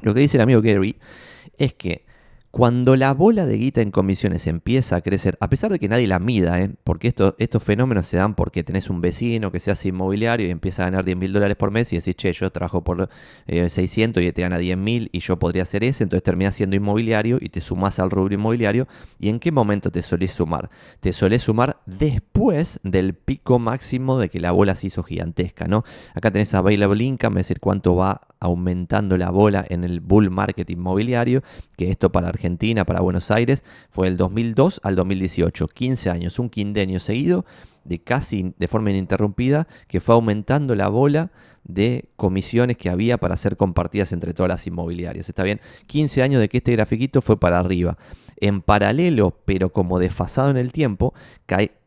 Lo 0.03 0.15
que 0.15 0.21
dice 0.21 0.37
el 0.37 0.43
amigo 0.43 0.61
Gary 0.61 0.97
es 1.57 1.75
que 1.75 2.05
cuando 2.53 2.97
la 2.97 3.15
bola 3.15 3.47
de 3.47 3.57
guita 3.57 3.81
en 3.81 3.91
comisiones 3.91 4.47
empieza 4.47 4.97
a 4.97 5.01
crecer, 5.01 5.39
a 5.41 5.49
pesar 5.49 5.73
de 5.73 5.79
que 5.79 5.89
nadie 5.89 6.07
la 6.07 6.19
mida, 6.19 6.61
¿eh? 6.61 6.71
porque 6.85 7.09
estos 7.09 7.63
fenómenos 7.63 8.05
se 8.05 8.19
dan 8.19 8.35
porque 8.35 8.63
tenés 8.63 8.91
un 8.91 9.01
vecino 9.01 9.51
que 9.51 9.59
se 9.59 9.71
hace 9.71 9.89
inmobiliario 9.89 10.47
y 10.47 10.51
empieza 10.51 10.83
a 10.83 10.91
ganar 10.91 11.03
10 11.03 11.17
mil 11.17 11.33
dólares 11.33 11.57
por 11.57 11.71
mes 11.71 11.91
y 11.95 11.97
decís, 11.97 12.15
che, 12.15 12.31
yo 12.35 12.53
trabajo 12.53 12.85
por 12.85 13.09
600 13.47 14.23
eh, 14.23 14.27
y 14.27 14.33
te 14.33 14.43
gana 14.43 14.59
10 14.59 14.77
mil 14.77 15.09
y 15.13 15.21
yo 15.21 15.39
podría 15.39 15.63
hacer 15.63 15.83
ese, 15.83 16.05
entonces 16.05 16.23
terminás 16.25 16.55
siendo 16.55 16.77
inmobiliario 16.77 17.39
y 17.41 17.49
te 17.49 17.63
sumás 17.63 17.99
al 17.99 18.11
rubro 18.11 18.35
inmobiliario. 18.35 18.87
¿Y 19.19 19.31
en 19.31 19.41
qué 19.41 19.51
momento 19.51 19.91
te 19.91 20.03
solés 20.03 20.33
sumar? 20.33 20.69
Te 21.01 21.15
solés 21.15 21.41
sumar 21.41 21.79
después 21.87 22.81
del 22.83 23.15
pico 23.15 23.59
máximo 23.61 24.19
de 24.19 24.29
que 24.29 24.41
la 24.41 24.53
bola 24.53 24.75
se 24.75 24.89
hizo 24.89 25.03
gigantesca, 25.03 25.69
¿no? 25.69 25.85
Acá 26.15 26.31
tenés 26.31 26.53
available 26.53 27.03
income, 27.03 27.41
es 27.41 27.49
decir, 27.49 27.61
cuánto 27.61 27.97
va 27.97 28.21
aumentando 28.41 29.17
la 29.17 29.31
bola 29.31 29.65
en 29.69 29.85
el 29.85 30.01
bull 30.01 30.29
market 30.29 30.69
inmobiliario, 30.69 31.43
que 31.77 31.91
esto 31.91 32.11
para 32.13 32.29
Argentina, 32.29 32.42
para 32.87 33.01
Buenos 33.01 33.31
Aires, 33.31 33.65
fue 33.89 34.09
del 34.09 34.17
2002 34.17 34.81
al 34.83 34.97
2018, 34.97 35.69
15 35.69 36.11
años, 36.11 36.39
un 36.39 36.51
quindenio 36.51 36.99
seguido 36.99 37.45
de 37.85 37.99
casi 37.99 38.55
de 38.59 38.69
forma 38.69 38.91
ininterrumpida, 38.91 39.67
que 39.89 40.01
fue 40.01 40.15
aumentando 40.15 40.75
la 40.75 40.89
bola 40.89 41.31
de 41.65 42.07
comisiones 42.17 42.77
que 42.77 42.91
había 42.91 43.19
para 43.19 43.37
ser 43.37 43.57
compartidas 43.57 44.13
entre 44.13 44.35
todas 44.35 44.49
las 44.49 44.67
inmobiliarias. 44.67 45.29
Está 45.29 45.43
bien, 45.43 45.61
15 45.87 46.23
años 46.23 46.41
de 46.41 46.49
que 46.49 46.59
este 46.59 46.73
grafiquito 46.73 47.23
fue 47.23 47.39
para 47.39 47.59
arriba. 47.59 47.97
En 48.39 48.61
paralelo, 48.61 49.37
pero 49.45 49.73
como 49.73 49.99
desfasado 49.99 50.51
en 50.51 50.57
el 50.57 50.73
tiempo, 50.73 51.15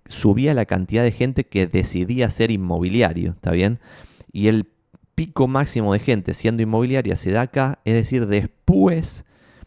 subía 0.06 0.54
la 0.54 0.66
cantidad 0.66 1.04
de 1.04 1.12
gente 1.12 1.46
que 1.46 1.68
decidía 1.68 2.30
ser 2.30 2.52
inmobiliario, 2.52 3.31
¿está 3.31 3.52
bien? 3.52 3.80
Y 4.31 4.48
el 4.48 4.68
pico 5.16 5.48
máximo 5.48 5.94
de 5.94 6.00
gente 6.00 6.34
siendo 6.34 6.62
inmobiliaria 6.62 7.16
se 7.16 7.31
da 7.31 7.42
acá, 7.42 7.80
es 7.86 7.94
decir, 7.94 8.28
después 8.28 9.25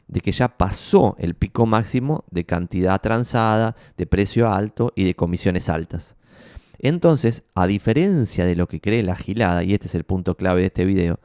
de 0.09 0.21
que 0.21 0.33
ya 0.33 0.49
pasó 0.49 1.17
el 1.19 1.35
pico 1.35 1.67
máximo 1.67 2.25
de 2.31 2.45
cantidad 2.45 3.01
transada, 3.01 3.77
de 3.97 4.07
precio 4.07 4.51
alto 4.51 4.93
y 4.97 5.05
de 5.05 5.15
comisiones 5.15 5.69
altas. 5.69 6.17
Entonces, 6.79 7.45
a 7.55 7.67
diferencia 7.67 8.45
de 8.45 8.57
lo 8.57 8.69
que 8.69 8.81
cree 8.81 9.03
la 9.03 9.17
gilada, 9.17 9.65
y 9.65 9.75
este 9.75 9.87
es 9.87 9.95
el 9.95 10.05
punto 10.05 10.37
clave 10.37 10.61
de 10.61 10.67
este 10.67 10.85
video, 10.85 11.21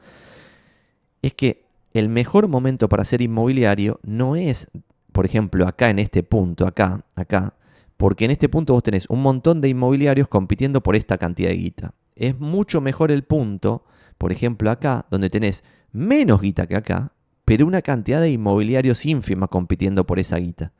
es 1.22 1.32
que 1.34 1.64
el 1.92 2.08
mejor 2.08 2.48
momento 2.48 2.88
para 2.88 3.04
ser 3.04 3.22
inmobiliario 3.22 4.00
no 4.02 4.36
es, 4.36 4.68
por 5.12 5.24
ejemplo, 5.24 5.66
acá 5.66 5.90
en 5.90 5.98
este 5.98 6.22
punto, 6.22 6.66
acá, 6.66 7.04
acá, 7.14 7.54
porque 7.96 8.24
en 8.24 8.32
este 8.32 8.48
punto 8.48 8.74
vos 8.74 8.82
tenés 8.82 9.08
un 9.08 9.22
montón 9.22 9.60
de 9.60 9.68
inmobiliarios 9.68 10.28
compitiendo 10.28 10.82
por 10.82 10.96
esta 10.96 11.18
cantidad 11.18 11.48
de 11.48 11.56
guita. 11.56 11.94
Es 12.16 12.38
mucho 12.38 12.80
mejor 12.80 13.10
el 13.10 13.22
punto 13.22 13.84
por 14.18 14.32
ejemplo, 14.32 14.70
acá, 14.70 15.06
donde 15.10 15.30
tenés 15.30 15.64
menos 15.92 16.40
guita 16.40 16.66
que 16.66 16.76
acá, 16.76 17.12
pero 17.44 17.66
una 17.66 17.82
cantidad 17.82 18.20
de 18.20 18.30
inmobiliarios 18.30 19.04
ínfima 19.06 19.48
compitiendo 19.48 20.06
por 20.06 20.18
esa 20.18 20.36
guita. 20.36 20.72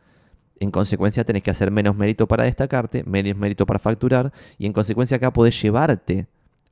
En 0.60 0.70
consecuencia 0.70 1.24
tenés 1.24 1.42
que 1.42 1.50
hacer 1.50 1.70
menos 1.70 1.96
mérito 1.96 2.28
para 2.28 2.44
destacarte, 2.44 3.04
menos 3.04 3.36
mérito 3.36 3.66
para 3.66 3.78
facturar 3.78 4.32
y 4.56 4.66
en 4.66 4.72
consecuencia 4.72 5.16
acá 5.16 5.32
podés 5.32 5.60
llevarte 5.60 6.26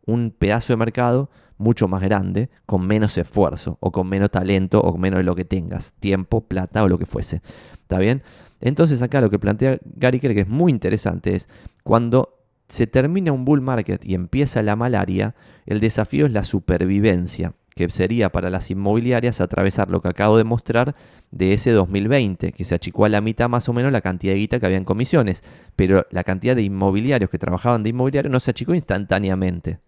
un 0.07 0.31
pedazo 0.31 0.73
de 0.73 0.77
mercado 0.77 1.31
mucho 1.59 1.89
más 1.89 2.03
grande 2.03 2.49
con 2.67 2.87
menos 2.87 3.19
esfuerzo 3.19 3.79
o 3.81 3.93
con 3.93 4.09
menos 4.09 4.31
talento 4.31 4.81
o 4.81 4.93
con 4.93 5.01
menos 5.01 5.19
de 5.19 5.25
lo 5.25 5.35
que 5.35 5.45
tengas, 5.45 5.93
tiempo, 5.95 6.41
plata 6.43 6.83
o 6.83 6.89
lo 6.89 6.99
que 6.99 7.07
fuese. 7.07 7.43
¿Está 7.75 7.99
bien? 7.99 8.23
Entonces 8.61 9.03
acá 9.03 9.21
lo 9.21 9.31
que 9.31 9.39
plantea 9.39 9.79
Gary 9.85 10.21
Kerr 10.21 10.35
que 10.35 10.41
es 10.43 10.49
muy 10.49 10.73
interesante 10.73 11.35
es 11.35 11.49
cuando 11.83 12.39
se 12.69 12.87
termina 12.87 13.33
un 13.33 13.45
bull 13.45 13.61
market 13.61 14.05
y 14.05 14.15
empieza 14.15 14.63
la 14.63 14.77
malaria, 14.77 15.35
el 15.67 15.81
desafío 15.81 16.27
es 16.27 16.33
la 16.33 16.45
supervivencia, 16.45 17.53
que 17.75 17.89
sería 17.91 18.31
para 18.31 18.51
las 18.51 18.71
inmobiliarias 18.71 19.41
atravesar 19.41 19.91
lo 19.91 20.01
que 20.03 20.09
acabo 20.09 20.37
de 20.37 20.45
mostrar 20.45 20.95
de 21.31 21.53
ese 21.53 21.71
2020, 21.71 22.53
que 22.53 22.65
se 22.65 22.75
achicó 22.75 23.05
a 23.05 23.09
la 23.09 23.21
mitad 23.21 23.49
más 23.49 23.69
o 23.69 23.73
menos 23.73 23.93
la 23.93 24.01
cantidad 24.01 24.33
de 24.33 24.39
guita 24.39 24.61
que 24.61 24.67
había 24.67 24.79
en 24.79 24.85
comisiones, 24.85 25.43
pero 25.77 26.07
la 26.11 26.25
cantidad 26.25 26.55
de 26.55 26.63
inmobiliarios 26.63 27.31
que 27.31 27.39
trabajaban 27.39 27.83
de 27.83 27.91
inmobiliario 27.91 28.31
no 28.31 28.41
se 28.41 28.51
achicó 28.51 28.75
instantáneamente. 28.75 29.79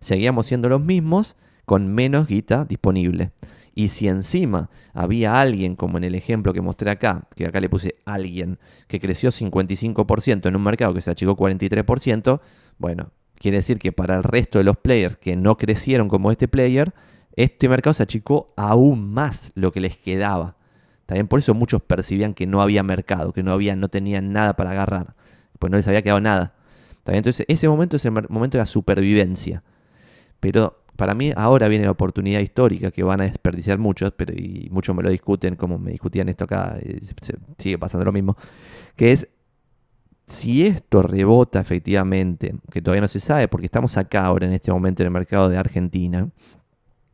Seguíamos 0.00 0.46
siendo 0.46 0.68
los 0.68 0.80
mismos 0.80 1.36
con 1.64 1.92
menos 1.92 2.26
guita 2.26 2.64
disponible. 2.64 3.30
Y 3.74 3.88
si 3.88 4.08
encima 4.08 4.68
había 4.92 5.40
alguien, 5.40 5.76
como 5.76 5.96
en 5.96 6.04
el 6.04 6.14
ejemplo 6.14 6.52
que 6.52 6.60
mostré 6.60 6.90
acá, 6.90 7.26
que 7.34 7.46
acá 7.46 7.60
le 7.60 7.70
puse 7.70 7.96
alguien, 8.04 8.58
que 8.86 9.00
creció 9.00 9.30
55% 9.30 10.46
en 10.46 10.56
un 10.56 10.62
mercado 10.62 10.92
que 10.92 11.00
se 11.00 11.10
achicó 11.10 11.36
43%, 11.36 12.40
bueno, 12.78 13.12
quiere 13.42 13.58
decir 13.58 13.78
que 13.78 13.92
para 13.92 14.16
el 14.16 14.22
resto 14.22 14.58
de 14.58 14.64
los 14.64 14.76
players 14.76 15.16
que 15.16 15.36
no 15.36 15.58
crecieron 15.58 16.08
como 16.08 16.30
este 16.30 16.48
player, 16.48 16.94
este 17.36 17.68
mercado 17.68 17.94
se 17.94 18.02
achicó 18.02 18.52
aún 18.56 19.12
más 19.12 19.52
lo 19.54 19.72
que 19.72 19.80
les 19.80 19.96
quedaba. 19.96 20.56
También 21.06 21.28
por 21.28 21.40
eso 21.40 21.52
muchos 21.52 21.82
percibían 21.82 22.32
que 22.32 22.46
no 22.46 22.62
había 22.62 22.82
mercado, 22.82 23.32
que 23.32 23.42
no, 23.42 23.52
había, 23.52 23.76
no 23.76 23.88
tenían 23.88 24.32
nada 24.32 24.54
para 24.54 24.70
agarrar, 24.70 25.14
pues 25.58 25.70
no 25.70 25.76
les 25.76 25.88
había 25.88 26.02
quedado 26.02 26.20
nada. 26.20 26.54
Entonces 27.04 27.44
ese 27.48 27.68
momento 27.68 27.96
es 27.96 28.04
el 28.04 28.12
momento 28.12 28.56
de 28.56 28.62
la 28.62 28.66
supervivencia. 28.66 29.62
pero 30.40 30.78
para 30.96 31.14
mí 31.14 31.32
ahora 31.34 31.68
viene 31.68 31.86
la 31.86 31.90
oportunidad 31.90 32.40
histórica 32.40 32.90
que 32.90 33.02
van 33.02 33.22
a 33.22 33.24
desperdiciar 33.24 33.78
muchos, 33.78 34.12
pero 34.16 34.34
y 34.34 34.68
muchos 34.70 34.94
me 34.94 35.02
lo 35.02 35.10
discuten, 35.10 35.56
como 35.56 35.78
me 35.78 35.90
discutían 35.90 36.28
esto 36.28 36.44
acá, 36.44 36.78
sigue 37.58 37.78
pasando 37.78 38.04
lo 38.04 38.12
mismo, 38.12 38.36
que 38.94 39.10
es 39.12 39.26
si 40.26 40.66
esto 40.66 41.02
rebota 41.02 41.60
efectivamente, 41.60 42.54
que 42.70 42.80
todavía 42.80 43.02
no 43.02 43.08
se 43.08 43.20
sabe, 43.20 43.48
porque 43.48 43.66
estamos 43.66 43.96
acá 43.96 44.24
ahora 44.24 44.46
en 44.46 44.52
este 44.52 44.72
momento 44.72 45.02
en 45.02 45.08
el 45.08 45.12
mercado 45.12 45.48
de 45.48 45.58
Argentina, 45.58 46.28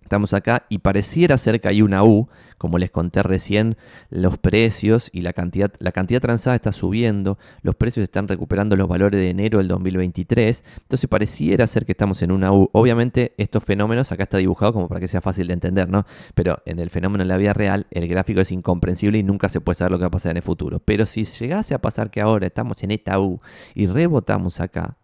Estamos 0.08 0.32
acá 0.32 0.64
y 0.70 0.78
pareciera 0.78 1.36
ser 1.36 1.60
que 1.60 1.68
hay 1.68 1.82
una 1.82 2.02
U, 2.02 2.28
como 2.56 2.78
les 2.78 2.90
conté 2.90 3.22
recién, 3.22 3.76
los 4.08 4.38
precios 4.38 5.10
y 5.12 5.20
la 5.20 5.34
cantidad, 5.34 5.70
la 5.80 5.92
cantidad 5.92 6.22
transada 6.22 6.56
está 6.56 6.72
subiendo, 6.72 7.36
los 7.60 7.76
precios 7.76 8.04
están 8.04 8.26
recuperando 8.26 8.74
los 8.74 8.88
valores 8.88 9.20
de 9.20 9.28
enero 9.28 9.58
del 9.58 9.68
2023, 9.68 10.64
entonces 10.78 11.10
pareciera 11.10 11.66
ser 11.66 11.84
que 11.84 11.92
estamos 11.92 12.22
en 12.22 12.32
una 12.32 12.50
U. 12.52 12.70
Obviamente 12.72 13.34
estos 13.36 13.62
fenómenos 13.62 14.10
acá 14.10 14.22
está 14.22 14.38
dibujado 14.38 14.72
como 14.72 14.88
para 14.88 14.98
que 14.98 15.08
sea 15.08 15.20
fácil 15.20 15.48
de 15.48 15.52
entender, 15.52 15.90
¿no? 15.90 16.06
Pero 16.34 16.62
en 16.64 16.78
el 16.78 16.88
fenómeno 16.88 17.20
en 17.20 17.28
la 17.28 17.36
vida 17.36 17.52
real 17.52 17.86
el 17.90 18.08
gráfico 18.08 18.40
es 18.40 18.50
incomprensible 18.50 19.18
y 19.18 19.22
nunca 19.22 19.50
se 19.50 19.60
puede 19.60 19.74
saber 19.74 19.92
lo 19.92 19.98
que 19.98 20.04
va 20.04 20.08
a 20.08 20.12
pasar 20.12 20.30
en 20.30 20.38
el 20.38 20.42
futuro. 20.42 20.80
Pero 20.82 21.04
si 21.04 21.24
llegase 21.24 21.74
a 21.74 21.82
pasar 21.82 22.10
que 22.10 22.22
ahora 22.22 22.46
estamos 22.46 22.82
en 22.82 22.92
esta 22.92 23.20
U 23.20 23.42
y 23.74 23.86
rebotamos 23.88 24.60
acá, 24.60 24.96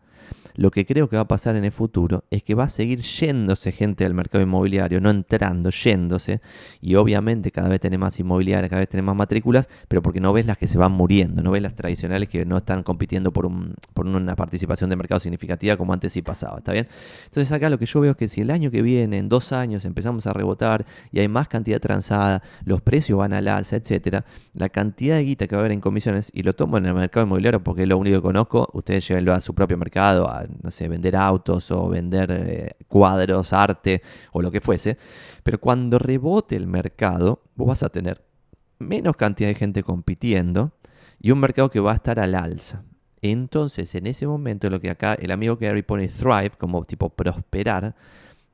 lo 0.54 0.70
que 0.70 0.87
creo 0.87 1.08
que 1.08 1.16
va 1.16 1.23
a 1.23 1.28
pasar 1.28 1.56
en 1.56 1.64
el 1.64 1.73
futuro 1.73 2.25
es 2.30 2.42
que 2.42 2.54
va 2.54 2.64
a 2.64 2.68
seguir 2.68 3.00
yéndose 3.00 3.73
gente 3.73 4.04
del 4.04 4.14
mercado 4.14 4.42
inmobiliario, 4.42 5.00
no 5.00 5.11
entrando, 5.11 5.70
yéndose. 5.70 6.40
Y 6.80 6.94
obviamente 6.94 7.50
cada 7.50 7.68
vez 7.68 7.80
tenés 7.80 7.99
más 7.99 8.18
inmobiliarias, 8.20 8.70
cada 8.70 8.80
vez 8.80 8.88
tenés 8.88 9.04
más 9.04 9.16
matrículas, 9.16 9.68
pero 9.88 10.02
porque 10.02 10.20
no 10.20 10.32
ves 10.32 10.46
las 10.46 10.58
que 10.58 10.66
se 10.66 10.78
van 10.78 10.92
muriendo, 10.92 11.42
no 11.42 11.50
ves 11.50 11.62
las 11.62 11.75
tradicionales 11.75 12.28
que 12.28 12.44
no 12.44 12.56
están 12.56 12.82
compitiendo 12.82 13.32
por, 13.32 13.46
un, 13.46 13.75
por 13.94 14.06
una 14.06 14.37
participación 14.37 14.90
de 14.90 14.96
mercado 14.96 15.20
significativa 15.20 15.76
como 15.76 15.92
antes 15.92 16.12
sí 16.12 16.23
pasaba, 16.23 16.58
¿está 16.58 16.73
bien? 16.73 16.87
Entonces 17.25 17.50
acá 17.52 17.68
lo 17.68 17.78
que 17.78 17.87
yo 17.87 18.00
veo 18.00 18.12
es 18.12 18.16
que 18.16 18.28
si 18.28 18.40
el 18.40 18.50
año 18.50 18.70
que 18.70 18.82
viene, 18.82 19.18
en 19.18 19.28
dos 19.28 19.52
años, 19.52 19.84
empezamos 19.84 20.26
a 20.26 20.32
rebotar 20.32 20.84
y 21.11 21.20
hay 21.20 21.28
más 21.28 21.49
cantidad 21.49 21.80
transada, 21.80 22.42
los 22.64 22.80
precios 22.80 23.18
van 23.18 23.32
al 23.32 23.49
alza, 23.49 23.76
etcétera, 23.76 24.25
la 24.52 24.68
cantidad 24.68 25.16
de 25.16 25.25
guita 25.25 25.46
que 25.46 25.56
va 25.56 25.61
a 25.61 25.62
haber 25.62 25.73
en 25.73 25.80
comisiones, 25.80 26.30
y 26.32 26.42
lo 26.42 26.54
tomo 26.54 26.78
en 26.78 26.87
el 26.87 26.94
mercado 26.94 27.26
inmobiliario 27.26 27.62
porque 27.62 27.82
es 27.82 27.88
lo 27.88 27.99
único 27.99 28.18
que 28.18 28.23
conozco, 28.23 28.68
ustedes 28.73 29.06
llévenlo 29.08 29.34
a 29.34 29.40
su 29.40 29.54
propio 29.54 29.76
mercado, 29.76 30.30
a 30.30 30.44
no 30.63 30.71
sé, 30.71 30.89
vender 30.89 31.17
autos 31.17 31.71
o 31.71 31.89
vender 31.89 32.31
eh, 32.31 32.77
cuadros, 32.89 33.53
arte 33.53 34.03
o 34.33 34.43
lo 34.43 34.51
que 34.51 34.61
fuese. 34.61 34.97
Pero 35.43 35.59
cuando 35.59 35.99
rebote 35.99 36.57
el 36.57 36.67
mercado, 36.67 37.43
vos 37.55 37.69
vas 37.69 37.83
a 37.83 37.89
tener 37.89 38.25
menos 38.79 39.17
cantidad 39.17 39.49
de 39.49 39.55
gente 39.55 39.83
compitiendo 39.83 40.73
y 41.21 41.31
un 41.31 41.41
mercado 41.41 41.71
que 41.71 41.81
va 41.81 41.93
a 41.93 41.97
estar 41.97 42.21
al 42.21 42.35
alza. 42.35 42.83
Entonces, 43.23 43.95
en 43.95 44.07
ese 44.07 44.27
momento, 44.27 44.69
lo 44.69 44.81
que 44.81 44.91
acá 44.91 45.15
el 45.15 45.31
amigo 45.31 45.57
Gary 45.57 45.83
pone 45.83 46.09
thrive 46.09 46.53
como 46.59 46.85
tipo 46.85 47.09
prosperar, 47.09 47.95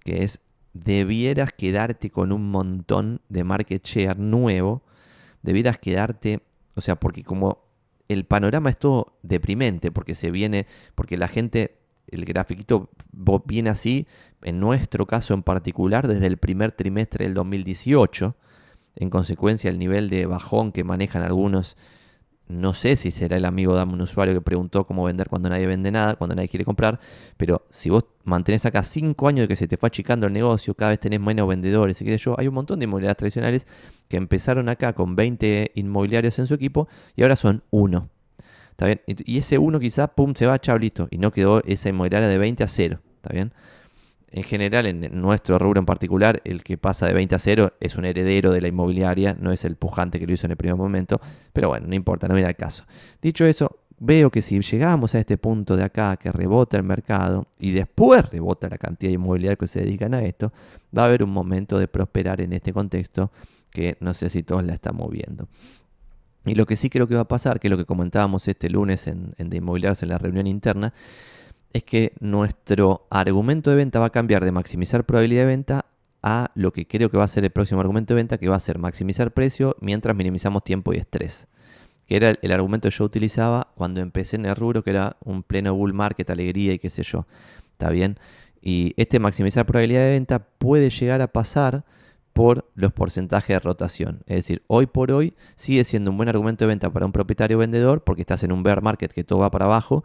que 0.04 0.22
es 0.22 0.40
debieras 0.72 1.52
quedarte 1.52 2.10
con 2.10 2.30
un 2.30 2.50
montón 2.50 3.20
de 3.28 3.42
market 3.42 3.84
share 3.84 4.18
nuevo, 4.18 4.82
debieras 5.42 5.78
quedarte, 5.78 6.40
o 6.74 6.80
sea, 6.80 6.94
porque 6.94 7.24
como 7.24 7.64
el 8.08 8.24
panorama 8.24 8.70
es 8.70 8.78
todo 8.78 9.18
deprimente, 9.22 9.90
porque 9.90 10.14
se 10.14 10.30
viene, 10.30 10.66
porque 10.94 11.16
la 11.16 11.28
gente 11.28 11.79
el 12.10 12.24
grafiquito 12.24 12.90
viene 13.44 13.70
así, 13.70 14.06
en 14.42 14.60
nuestro 14.60 15.06
caso 15.06 15.34
en 15.34 15.42
particular, 15.42 16.08
desde 16.08 16.26
el 16.26 16.38
primer 16.38 16.72
trimestre 16.72 17.24
del 17.24 17.34
2018. 17.34 18.36
En 18.96 19.10
consecuencia, 19.10 19.70
el 19.70 19.78
nivel 19.78 20.10
de 20.10 20.26
bajón 20.26 20.72
que 20.72 20.84
manejan 20.84 21.22
algunos, 21.22 21.76
no 22.48 22.74
sé 22.74 22.96
si 22.96 23.12
será 23.12 23.36
el 23.36 23.44
amigo 23.44 23.76
de 23.76 23.82
un 23.84 24.00
usuario 24.00 24.34
que 24.34 24.40
preguntó 24.40 24.84
cómo 24.84 25.04
vender 25.04 25.28
cuando 25.28 25.48
nadie 25.48 25.66
vende 25.66 25.92
nada, 25.92 26.16
cuando 26.16 26.34
nadie 26.34 26.48
quiere 26.48 26.64
comprar, 26.64 26.98
pero 27.36 27.66
si 27.70 27.90
vos 27.90 28.06
mantenés 28.24 28.66
acá 28.66 28.82
5 28.82 29.28
años 29.28 29.44
de 29.44 29.48
que 29.48 29.56
se 29.56 29.68
te 29.68 29.76
fue 29.76 29.86
achicando 29.86 30.26
el 30.26 30.32
negocio, 30.32 30.74
cada 30.74 30.90
vez 30.90 30.98
tenés 30.98 31.20
menos 31.20 31.46
vendedores 31.46 32.00
y 32.00 32.04
qué 32.04 32.18
sé 32.18 32.18
yo, 32.18 32.34
hay 32.38 32.48
un 32.48 32.54
montón 32.54 32.80
de 32.80 32.84
inmobiliarias 32.84 33.16
tradicionales 33.16 33.66
que 34.08 34.16
empezaron 34.16 34.68
acá 34.68 34.92
con 34.94 35.14
20 35.14 35.72
inmobiliarios 35.76 36.38
en 36.40 36.48
su 36.48 36.54
equipo 36.54 36.88
y 37.14 37.22
ahora 37.22 37.36
son 37.36 37.62
uno. 37.70 38.08
Y 39.06 39.38
ese 39.38 39.58
uno 39.58 39.78
quizás, 39.78 40.10
pum, 40.10 40.34
se 40.34 40.46
va, 40.46 40.58
chao, 40.58 40.78
listo. 40.78 41.08
Y 41.10 41.18
no 41.18 41.32
quedó 41.32 41.62
esa 41.64 41.88
inmobiliaria 41.88 42.28
de 42.28 42.38
20 42.38 42.64
a 42.64 42.68
0. 42.68 43.00
¿Está 43.16 43.34
bien? 43.34 43.52
En 44.32 44.44
general, 44.44 44.86
en 44.86 45.20
nuestro 45.20 45.58
rubro 45.58 45.80
en 45.80 45.86
particular, 45.86 46.40
el 46.44 46.62
que 46.62 46.78
pasa 46.78 47.06
de 47.06 47.14
20 47.14 47.34
a 47.34 47.38
0 47.38 47.72
es 47.80 47.96
un 47.96 48.04
heredero 48.04 48.52
de 48.52 48.60
la 48.60 48.68
inmobiliaria, 48.68 49.36
no 49.38 49.50
es 49.50 49.64
el 49.64 49.74
pujante 49.76 50.20
que 50.20 50.26
lo 50.26 50.32
hizo 50.32 50.46
en 50.46 50.52
el 50.52 50.56
primer 50.56 50.76
momento. 50.76 51.20
Pero 51.52 51.68
bueno, 51.68 51.88
no 51.88 51.94
importa, 51.94 52.28
no 52.28 52.34
viene 52.34 52.48
al 52.48 52.56
caso. 52.56 52.84
Dicho 53.20 53.44
eso, 53.44 53.80
veo 53.98 54.30
que 54.30 54.40
si 54.40 54.60
llegamos 54.60 55.14
a 55.14 55.20
este 55.20 55.36
punto 55.36 55.76
de 55.76 55.82
acá, 55.82 56.16
que 56.16 56.30
rebota 56.30 56.76
el 56.76 56.84
mercado 56.84 57.48
y 57.58 57.72
después 57.72 58.30
rebota 58.30 58.68
la 58.68 58.78
cantidad 58.78 59.10
de 59.10 59.14
inmobiliaria 59.14 59.56
que 59.56 59.66
se 59.66 59.80
dedican 59.80 60.14
a 60.14 60.22
esto, 60.22 60.52
va 60.96 61.02
a 61.02 61.06
haber 61.06 61.24
un 61.24 61.30
momento 61.30 61.78
de 61.78 61.88
prosperar 61.88 62.40
en 62.40 62.52
este 62.52 62.72
contexto 62.72 63.32
que 63.70 63.96
no 64.00 64.14
sé 64.14 64.28
si 64.30 64.42
todos 64.42 64.64
la 64.64 64.74
estamos 64.74 65.10
viendo. 65.10 65.48
Y 66.44 66.54
lo 66.54 66.66
que 66.66 66.76
sí 66.76 66.88
creo 66.88 67.06
que 67.06 67.14
va 67.14 67.22
a 67.22 67.28
pasar, 67.28 67.60
que 67.60 67.68
es 67.68 67.70
lo 67.70 67.76
que 67.76 67.84
comentábamos 67.84 68.48
este 68.48 68.70
lunes 68.70 69.06
en, 69.06 69.34
en 69.38 69.52
inmobiliarios 69.54 70.02
en 70.02 70.08
la 70.08 70.18
reunión 70.18 70.46
interna, 70.46 70.94
es 71.72 71.84
que 71.84 72.14
nuestro 72.20 73.06
argumento 73.10 73.70
de 73.70 73.76
venta 73.76 74.00
va 74.00 74.06
a 74.06 74.10
cambiar 74.10 74.44
de 74.44 74.52
maximizar 74.52 75.04
probabilidad 75.04 75.42
de 75.42 75.46
venta 75.46 75.84
a 76.22 76.50
lo 76.54 76.72
que 76.72 76.86
creo 76.86 77.10
que 77.10 77.16
va 77.16 77.24
a 77.24 77.28
ser 77.28 77.44
el 77.44 77.50
próximo 77.50 77.80
argumento 77.80 78.14
de 78.14 78.20
venta, 78.20 78.38
que 78.38 78.48
va 78.48 78.56
a 78.56 78.60
ser 78.60 78.78
maximizar 78.78 79.32
precio 79.32 79.76
mientras 79.80 80.14
minimizamos 80.16 80.64
tiempo 80.64 80.92
y 80.92 80.98
estrés. 80.98 81.48
Que 82.06 82.16
era 82.16 82.30
el, 82.30 82.52
argumento 82.52 82.88
que 82.88 82.96
yo 82.96 83.04
utilizaba 83.04 83.68
cuando 83.76 84.00
empecé 84.00 84.36
en 84.36 84.46
el 84.46 84.56
rubro, 84.56 84.82
que 84.82 84.90
era 84.90 85.16
un 85.24 85.42
pleno 85.42 85.74
bull 85.74 85.94
market, 85.94 86.28
alegría 86.28 86.72
y 86.72 86.78
qué 86.78 86.90
sé 86.90 87.02
yo. 87.02 87.26
¿Está 87.72 87.90
bien? 87.90 88.18
Y 88.60 88.92
este 88.96 89.18
maximizar 89.18 89.64
probabilidad 89.64 90.02
de 90.02 90.10
venta 90.10 90.40
puede 90.40 90.90
llegar 90.90 91.22
a 91.22 91.28
pasar 91.28 91.84
por 92.32 92.70
los 92.74 92.92
porcentajes 92.92 93.54
de 93.54 93.60
rotación. 93.60 94.22
Es 94.26 94.36
decir, 94.36 94.62
hoy 94.66 94.86
por 94.86 95.12
hoy 95.12 95.34
sigue 95.56 95.84
siendo 95.84 96.10
un 96.10 96.16
buen 96.16 96.28
argumento 96.28 96.64
de 96.64 96.68
venta 96.68 96.90
para 96.90 97.06
un 97.06 97.12
propietario 97.12 97.58
vendedor 97.58 98.04
porque 98.04 98.22
estás 98.22 98.42
en 98.44 98.52
un 98.52 98.62
bear 98.62 98.82
market 98.82 99.12
que 99.12 99.24
todo 99.24 99.40
va 99.40 99.50
para 99.50 99.66
abajo 99.66 100.04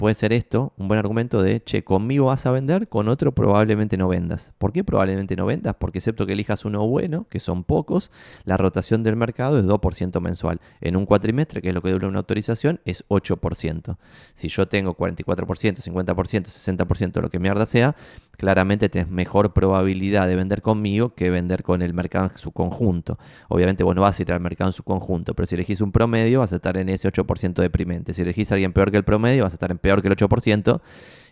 puede 0.00 0.14
ser 0.14 0.32
esto 0.32 0.72
un 0.78 0.88
buen 0.88 0.98
argumento 0.98 1.42
de, 1.42 1.62
che, 1.62 1.84
conmigo 1.84 2.24
vas 2.26 2.46
a 2.46 2.50
vender, 2.50 2.88
con 2.88 3.06
otro 3.08 3.32
probablemente 3.32 3.98
no 3.98 4.08
vendas. 4.08 4.54
¿Por 4.56 4.72
qué 4.72 4.82
probablemente 4.82 5.36
no 5.36 5.44
vendas? 5.44 5.76
Porque 5.78 5.98
excepto 5.98 6.24
que 6.24 6.32
elijas 6.32 6.64
uno 6.64 6.88
bueno, 6.88 7.26
que 7.28 7.38
son 7.38 7.64
pocos, 7.64 8.10
la 8.44 8.56
rotación 8.56 9.02
del 9.02 9.16
mercado 9.16 9.58
es 9.58 9.66
2% 9.66 10.20
mensual. 10.22 10.58
En 10.80 10.96
un 10.96 11.04
cuatrimestre, 11.04 11.60
que 11.60 11.68
es 11.68 11.74
lo 11.74 11.82
que 11.82 11.90
dura 11.90 12.08
una 12.08 12.20
autorización, 12.20 12.80
es 12.86 13.06
8%. 13.08 13.98
Si 14.32 14.48
yo 14.48 14.66
tengo 14.68 14.96
44%, 14.96 15.82
50%, 15.82 16.46
60%, 16.46 17.20
lo 17.20 17.28
que 17.28 17.38
mierda 17.38 17.66
sea, 17.66 17.94
claramente 18.40 18.88
tienes 18.88 19.10
mejor 19.10 19.52
probabilidad 19.52 20.26
de 20.26 20.34
vender 20.34 20.62
conmigo 20.62 21.14
que 21.14 21.28
vender 21.28 21.62
con 21.62 21.82
el 21.82 21.92
mercado 21.92 22.30
en 22.32 22.38
su 22.38 22.52
conjunto. 22.52 23.18
Obviamente 23.48 23.84
vos 23.84 23.94
no 23.94 24.00
vas 24.00 24.18
a 24.18 24.22
ir 24.22 24.32
al 24.32 24.40
mercado 24.40 24.70
en 24.70 24.72
su 24.72 24.82
conjunto, 24.82 25.34
pero 25.34 25.44
si 25.44 25.56
elegís 25.56 25.82
un 25.82 25.92
promedio 25.92 26.40
vas 26.40 26.54
a 26.54 26.56
estar 26.56 26.78
en 26.78 26.88
ese 26.88 27.06
8% 27.06 27.52
deprimente. 27.60 28.14
Si 28.14 28.22
elegís 28.22 28.50
a 28.50 28.54
alguien 28.54 28.72
peor 28.72 28.90
que 28.90 28.96
el 28.96 29.04
promedio 29.04 29.42
vas 29.42 29.52
a 29.52 29.56
estar 29.56 29.70
en 29.70 29.76
peor 29.76 30.00
que 30.00 30.08
el 30.08 30.16
8% 30.16 30.80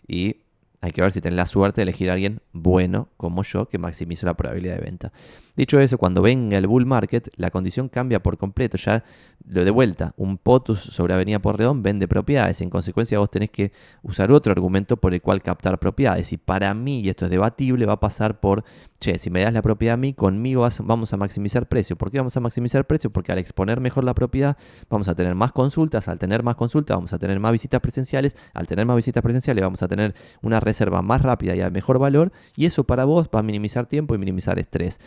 y 0.06 0.36
hay 0.82 0.90
que 0.90 1.00
ver 1.00 1.10
si 1.10 1.22
tenés 1.22 1.38
la 1.38 1.46
suerte 1.46 1.80
de 1.80 1.84
elegir 1.84 2.10
a 2.10 2.12
alguien 2.12 2.42
bueno 2.52 3.08
como 3.16 3.42
yo 3.42 3.70
que 3.70 3.78
maximizo 3.78 4.26
la 4.26 4.34
probabilidad 4.34 4.74
de 4.74 4.82
venta. 4.82 5.12
Dicho 5.58 5.80
eso, 5.80 5.98
cuando 5.98 6.22
venga 6.22 6.56
el 6.56 6.68
bull 6.68 6.86
market, 6.86 7.30
la 7.34 7.50
condición 7.50 7.88
cambia 7.88 8.22
por 8.22 8.38
completo. 8.38 8.76
Ya 8.76 9.02
lo 9.44 9.64
de 9.64 9.72
vuelta, 9.72 10.14
un 10.16 10.38
POTUS 10.38 10.78
sobre 10.78 11.14
Avenida 11.14 11.40
Porredón 11.40 11.82
vende 11.82 12.06
propiedades. 12.06 12.60
En 12.60 12.70
consecuencia, 12.70 13.18
vos 13.18 13.28
tenés 13.28 13.50
que 13.50 13.72
usar 14.04 14.30
otro 14.30 14.52
argumento 14.52 14.98
por 14.98 15.14
el 15.14 15.20
cual 15.20 15.42
captar 15.42 15.80
propiedades. 15.80 16.32
Y 16.32 16.36
para 16.36 16.72
mí, 16.74 17.00
y 17.00 17.08
esto 17.08 17.24
es 17.24 17.32
debatible, 17.32 17.86
va 17.86 17.94
a 17.94 18.00
pasar 18.00 18.38
por, 18.38 18.62
che, 19.00 19.18
si 19.18 19.30
me 19.30 19.42
das 19.42 19.52
la 19.52 19.60
propiedad 19.60 19.94
a 19.94 19.96
mí, 19.96 20.14
conmigo 20.14 20.64
vamos 20.84 21.12
a 21.12 21.16
maximizar 21.16 21.66
precio. 21.66 21.96
¿Por 21.96 22.12
qué 22.12 22.18
vamos 22.18 22.36
a 22.36 22.40
maximizar 22.40 22.86
precio? 22.86 23.10
Porque 23.10 23.32
al 23.32 23.38
exponer 23.38 23.80
mejor 23.80 24.04
la 24.04 24.14
propiedad, 24.14 24.56
vamos 24.88 25.08
a 25.08 25.16
tener 25.16 25.34
más 25.34 25.50
consultas. 25.50 26.06
Al 26.06 26.20
tener 26.20 26.44
más 26.44 26.54
consultas, 26.54 26.96
vamos 26.96 27.12
a 27.12 27.18
tener 27.18 27.40
más 27.40 27.50
visitas 27.50 27.80
presenciales. 27.80 28.36
Al 28.54 28.68
tener 28.68 28.86
más 28.86 28.94
visitas 28.94 29.24
presenciales, 29.24 29.64
vamos 29.64 29.82
a 29.82 29.88
tener 29.88 30.14
una 30.40 30.60
reserva 30.60 31.02
más 31.02 31.22
rápida 31.22 31.56
y 31.56 31.62
a 31.62 31.70
mejor 31.70 31.98
valor. 31.98 32.30
Y 32.54 32.66
eso 32.66 32.84
para 32.84 33.04
vos 33.04 33.28
va 33.34 33.40
a 33.40 33.42
minimizar 33.42 33.86
tiempo 33.86 34.14
y 34.14 34.18
minimizar 34.18 34.60
estrés. 34.60 35.00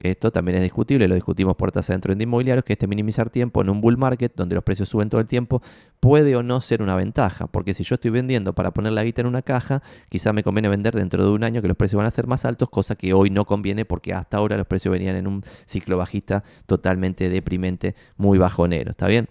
Esto 0.00 0.30
también 0.30 0.56
es 0.56 0.62
discutible, 0.62 1.06
lo 1.08 1.14
discutimos 1.14 1.56
puertas 1.56 1.90
adentro 1.90 2.12
en 2.12 2.20
inmobiliarios, 2.20 2.64
que 2.64 2.72
este 2.72 2.86
minimizar 2.86 3.30
tiempo 3.30 3.60
en 3.62 3.70
un 3.70 3.80
bull 3.80 3.96
market 3.96 4.32
donde 4.34 4.54
los 4.54 4.64
precios 4.64 4.88
suben 4.88 5.08
todo 5.08 5.20
el 5.20 5.26
tiempo 5.26 5.62
puede 5.98 6.36
o 6.36 6.42
no 6.42 6.60
ser 6.60 6.82
una 6.82 6.94
ventaja, 6.96 7.46
porque 7.46 7.74
si 7.74 7.84
yo 7.84 7.94
estoy 7.94 8.10
vendiendo 8.10 8.54
para 8.54 8.72
poner 8.72 8.92
la 8.92 9.04
guita 9.04 9.20
en 9.20 9.26
una 9.26 9.42
caja, 9.42 9.82
quizá 10.08 10.32
me 10.32 10.42
conviene 10.42 10.68
vender 10.68 10.94
dentro 10.94 11.24
de 11.24 11.30
un 11.30 11.44
año 11.44 11.60
que 11.60 11.68
los 11.68 11.76
precios 11.76 11.98
van 11.98 12.06
a 12.06 12.10
ser 12.10 12.26
más 12.26 12.44
altos, 12.44 12.70
cosa 12.70 12.94
que 12.94 13.12
hoy 13.12 13.30
no 13.30 13.44
conviene 13.44 13.84
porque 13.84 14.14
hasta 14.14 14.38
ahora 14.38 14.56
los 14.56 14.66
precios 14.66 14.92
venían 14.92 15.16
en 15.16 15.26
un 15.26 15.42
ciclo 15.66 15.98
bajista 15.98 16.42
totalmente 16.66 17.28
deprimente, 17.28 17.94
muy 18.16 18.38
bajonero, 18.38 18.90
¿está 18.90 19.06
bien? 19.08 19.28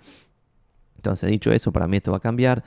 Entonces, 0.98 1.30
dicho 1.30 1.52
eso, 1.52 1.72
para 1.72 1.88
mí 1.88 1.98
esto 1.98 2.12
va 2.12 2.18
a 2.18 2.22
cambiar. 2.22 2.64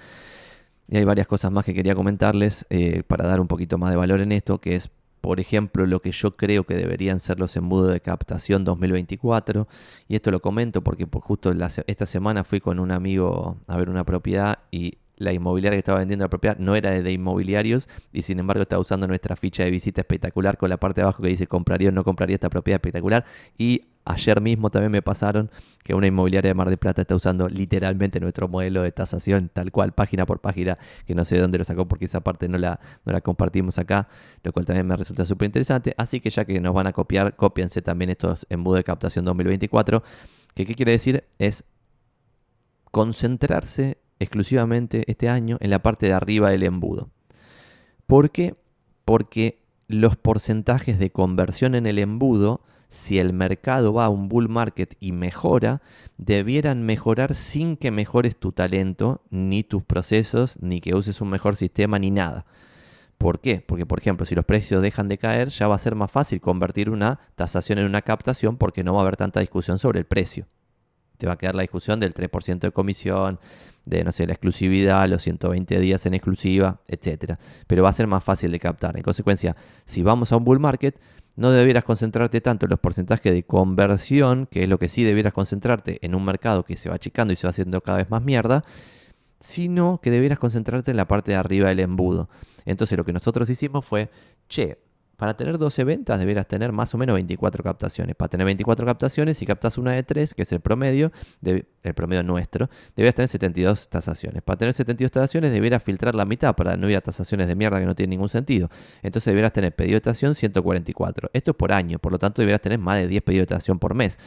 Y 0.89 0.97
hay 0.97 1.05
varias 1.05 1.27
cosas 1.27 1.53
más 1.53 1.65
que 1.65 1.75
quería 1.75 1.95
comentarles 1.95 2.67
eh, 2.71 3.03
para 3.07 3.27
dar 3.27 3.41
un 3.41 3.47
poquito 3.47 3.79
más 3.79 3.91
de 3.91 3.97
valor 3.97 4.21
en 4.21 4.33
esto, 4.33 4.59
que 4.59 4.77
es 4.77 4.91
por 5.23 5.39
ejemplo, 5.39 5.87
lo 5.87 6.01
que 6.01 6.11
yo 6.11 6.37
creo 6.37 6.65
que 6.65 6.75
deberían 6.75 7.21
ser 7.21 7.39
los 7.39 7.57
embudos 7.57 7.93
de 7.93 8.01
captación 8.01 8.65
2024. 8.65 9.69
Y 10.09 10.17
esto 10.17 10.33
lo 10.33 10.43
comento 10.43 10.83
porque 10.83 11.07
justo 11.11 11.53
esta 11.87 12.07
semana 12.07 12.43
fui 12.43 12.61
con 12.61 12.81
un 12.81 12.91
amigo 12.91 13.57
a 13.69 13.77
ver 13.77 13.89
una 13.89 14.05
propiedad 14.05 14.59
y 14.73 14.99
la 15.17 15.33
inmobiliaria 15.33 15.77
que 15.77 15.79
estaba 15.79 16.01
vendiendo 16.01 16.25
la 16.25 16.29
propiedad 16.29 16.59
no 16.59 16.75
era 16.75 16.91
de, 16.91 17.13
inmobiliarios 17.13 17.89
y 18.13 18.23
sin 18.23 18.41
embargo 18.41 18.63
estaba 18.63 18.81
usando 18.81 19.07
nuestra 19.07 19.37
ficha 19.37 19.63
de 19.63 19.71
visita 19.71 20.01
espectacular 20.01 20.59
con 20.59 20.69
la 20.69 20.79
parte 20.79 21.01
de 21.01 21.05
abajo 21.05 21.23
que 21.23 21.29
dice 21.29 21.47
compraría 21.47 21.91
o 21.91 21.93
no 21.93 22.03
compraría 22.03 22.35
esta 22.35 22.51
propiedad 22.51 22.79
espectacular 22.79 23.25
y 23.57 23.85
ayer 24.05 24.41
mismo 24.41 24.71
también 24.71 24.93
me 24.93 25.03
pasaron 25.03 25.51
que 25.83 25.95
una 25.95 26.07
inmobiliaria 26.07 26.51
de 26.51 26.55
Mar 26.55 26.69
del 26.69 26.79
Plata 26.79 27.03
está 27.03 27.15
usando 27.15 27.49
literalmente 27.49 28.21
nuestro 28.21 28.49
modelo 28.49 28.83
de 28.83 28.93
tasación 28.93 29.51
tal 29.53 29.71
cual 29.71 29.93
página 29.93 30.27
por 30.27 30.41
página 30.41 30.79
que 31.07 31.15
no 31.15 31.25
sé 31.25 31.37
de 31.37 31.43
dónde 31.43 31.59
lo 31.59 31.65
sacó 31.65 31.87
porque 31.87 32.07
esa 32.07 32.21
parte 32.21 32.49
no 32.49 32.59
la, 32.59 32.81
no 33.05 33.13
la 33.13 33.21
compartimos 33.21 33.79
acá 33.79 34.09
lo 34.43 34.53
cual 34.53 34.65
también 34.65 34.87
me 34.87 34.97
resulta 34.97 35.25
súper 35.25 35.47
interesante 35.47 35.95
así 35.97 36.21
que 36.21 36.31
ya 36.31 36.45
que 36.45 36.61
nos 36.61 36.75
van 36.75 36.87
a 36.87 36.93
copiar 36.93 37.37
cópiense 37.37 37.83
también 37.83 38.11
estos 38.11 38.47
embudos 38.51 38.79
de 38.79 38.85
captación 38.85 39.25
2024 39.25 40.03
que 40.55 40.65
qué 40.65 40.75
quiere 40.75 40.93
decir 40.93 41.25
es 41.39 41.65
concentrarse 42.91 43.99
exclusivamente 44.21 45.03
este 45.07 45.29
año 45.29 45.59
en 45.61 45.71
la 45.71 45.83
parte 45.83 46.07
de 46.07 46.13
arriba 46.13 46.51
del 46.51 46.63
embudo. 46.63 47.11
¿Por 48.07 48.31
qué? 48.31 48.55
Porque 49.05 49.63
los 49.89 50.17
porcentajes 50.17 50.99
de 50.99 51.11
conversión 51.11 51.75
en 51.75 51.87
el 51.87 51.99
embudo, 51.99 52.63
si 52.93 53.19
el 53.19 53.33
mercado 53.33 53.95
va 53.95 54.05
a 54.05 54.11
un 54.11 54.29
bull 54.29 54.51
market 54.51 54.97
y 55.01 55.13
mejora, 55.13 55.81
debieran 56.19 56.83
mejorar 56.83 57.35
sin 57.35 57.79
que 57.79 57.91
mejores 57.91 58.37
tu 58.37 58.53
talento, 58.53 59.23
ni 59.31 59.63
tus 59.63 59.83
procesos, 59.83 60.59
ni 60.61 60.83
que 60.83 60.95
uses 60.95 61.23
un 61.23 61.31
mejor 61.31 61.57
sistema, 61.57 61.99
ni 61.99 62.11
nada. 62.11 62.45
¿Por 63.17 63.41
qué? 63.41 63.65
Porque, 63.67 63.87
por 63.87 63.99
ejemplo, 63.99 64.27
si 64.27 64.35
los 64.35 64.45
precios 64.45 64.83
dejan 64.83 65.09
de 65.09 65.17
caer, 65.17 65.49
ya 65.49 65.69
va 65.69 65.77
a 65.77 65.79
ser 65.79 65.95
más 65.95 66.11
fácil 66.11 66.43
convertir 66.43 66.91
una 66.91 67.19
tasación 67.35 67.79
en 67.79 67.87
una 67.87 68.03
captación 68.03 68.59
porque 68.59 68.85
no 68.85 68.93
va 68.93 69.01
a 69.01 69.03
haber 69.05 69.17
tanta 69.17 69.41
discusión 69.41 69.79
sobre 69.79 69.99
el 69.99 70.05
precio. 70.05 70.47
Te 71.17 71.27
va 71.27 71.33
a 71.33 71.39
quedar 71.39 71.55
la 71.55 71.63
discusión 71.63 71.99
del 71.99 72.13
3% 72.13 72.59
de 72.59 72.73
comisión, 72.73 73.41
de, 73.87 74.05
no 74.05 74.13
sé, 74.13 74.27
la 74.27 74.35
exclusividad, 74.35 75.09
los 75.09 75.23
120 75.23 75.81
días 75.81 76.05
en 76.05 76.13
exclusiva, 76.13 76.83
etc. 76.89 77.37
Pero 77.67 77.83
va 77.83 77.89
a 77.89 77.95
ser 77.95 78.07
más 78.07 78.23
fácil 78.23 78.53
de 78.53 78.59
captar. 78.59 78.99
En 78.99 79.03
consecuencia, 79.03 79.57
si 79.87 80.03
vamos 80.03 80.31
a 80.31 80.37
un 80.37 80.45
bull 80.45 80.61
market, 80.61 81.01
no 81.37 81.51
debieras 81.51 81.85
concentrarte 81.85 82.41
tanto 82.41 82.67
en 82.67 82.71
los 82.71 82.81
porcentajes 82.81 83.33
de 83.33 83.43
conversión, 83.45 84.47
que 84.47 84.65
es 84.65 84.69
lo 84.69 84.79
que 84.79 84.89
sí 84.89 85.03
debieras 85.03 85.33
concentrarte 85.33 85.99
en 86.03 86.15
un 86.15 86.25
mercado 86.25 86.65
que 86.65 86.77
se 86.77 86.89
va 86.89 86.97
achicando 86.97 87.33
y 87.33 87.37
se 87.37 87.47
va 87.47 87.51
haciendo 87.51 87.81
cada 87.81 87.99
vez 87.99 88.11
más 88.11 88.23
mierda, 88.23 88.65
sino 89.41 90.01
que 90.03 90.11
debieras 90.11 90.39
concentrarte 90.39 90.91
en 90.91 90.97
la 90.97 91.09
parte 91.09 91.33
de 91.33 91.37
arriba 91.37 91.69
del 91.69 91.81
embudo. 91.81 92.29
Entonces 92.65 92.97
lo 92.97 93.05
que 93.05 93.13
nosotros 93.13 93.49
hicimos 93.51 93.85
fue, 93.85 94.11
che, 94.49 94.79
para 95.23 95.37
tener 95.37 95.57
12 95.57 95.85
ventas 95.85 96.19
deberás 96.19 96.49
tener 96.49 96.73
más 96.73 96.93
o 96.97 96.99
menos 96.99 97.15
24 97.15 97.63
captaciones. 97.63 98.17
Para 98.17 98.29
tener 98.29 98.45
24 98.45 98.85
captaciones, 98.85 99.39
si 99.39 99.47
captas 99.47 99.79
una 99.79 99.93
de 99.93 100.03
3, 100.03 100.35
que 100.35 100.43
es 100.43 100.51
el 100.51 100.59
promedio, 100.59 101.13
el 101.45 101.95
promedio 101.95 102.25
nuestro, 102.25 102.69
deberás 102.97 103.15
tener 103.15 103.29
72 103.29 103.89
tasaciones. 103.89 104.43
Para 104.43 104.59
tener 104.59 104.75
72 104.75 105.13
tasaciones 105.13 105.53
deberás 105.53 105.81
filtrar 105.81 106.17
la 106.17 106.25
mitad 106.25 106.57
para 106.57 106.77
no 106.77 106.91
ir 106.91 106.97
a 106.97 107.03
tasaciones 107.03 107.47
de 107.47 107.55
mierda 107.55 107.79
que 107.79 107.87
no 107.87 107.95
tienen 107.95 108.11
ningún 108.11 108.31
sentido. 108.31 108.69
Entonces 109.05 109.31
deberás 109.31 109.53
tener 109.53 109.73
pedido 109.73 109.95
de 109.95 110.01
tasación 110.01 110.35
144. 110.35 111.31
Esto 111.33 111.51
es 111.53 111.57
por 111.57 111.71
año, 111.71 112.01
por 112.01 112.11
lo 112.11 112.19
tanto 112.19 112.43
deberás 112.43 112.61
tener 112.61 112.81
más 112.81 112.97
de 112.97 113.07
10 113.07 113.23
pedidos 113.23 113.43
de 113.43 113.55
tasación 113.55 113.79
por 113.79 113.95
mes 113.95 114.19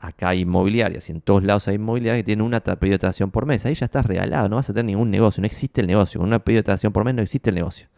acá 0.00 0.28
hay 0.28 0.42
inmobiliarias 0.42 1.08
y 1.08 1.12
en 1.12 1.20
todos 1.22 1.42
lados 1.42 1.66
hay 1.66 1.76
inmobiliarias 1.76 2.20
que 2.20 2.24
tienen 2.24 2.44
una 2.44 2.60
pedido 2.60 2.98
de 2.98 3.26
por 3.28 3.46
mes. 3.46 3.64
Ahí 3.64 3.74
ya 3.74 3.86
estás 3.86 4.04
regalado, 4.04 4.50
no 4.50 4.56
vas 4.56 4.68
a 4.68 4.74
tener 4.74 4.84
ningún 4.84 5.10
negocio, 5.10 5.40
no 5.40 5.46
existe 5.46 5.80
el 5.80 5.86
negocio. 5.86 6.20
Con 6.20 6.28
una 6.28 6.40
pedido 6.40 6.58
de 6.60 6.64
tasación 6.64 6.92
por 6.92 7.04
mes 7.04 7.14
no 7.14 7.22
existe 7.22 7.48
el 7.48 7.56
negocio. 7.56 7.88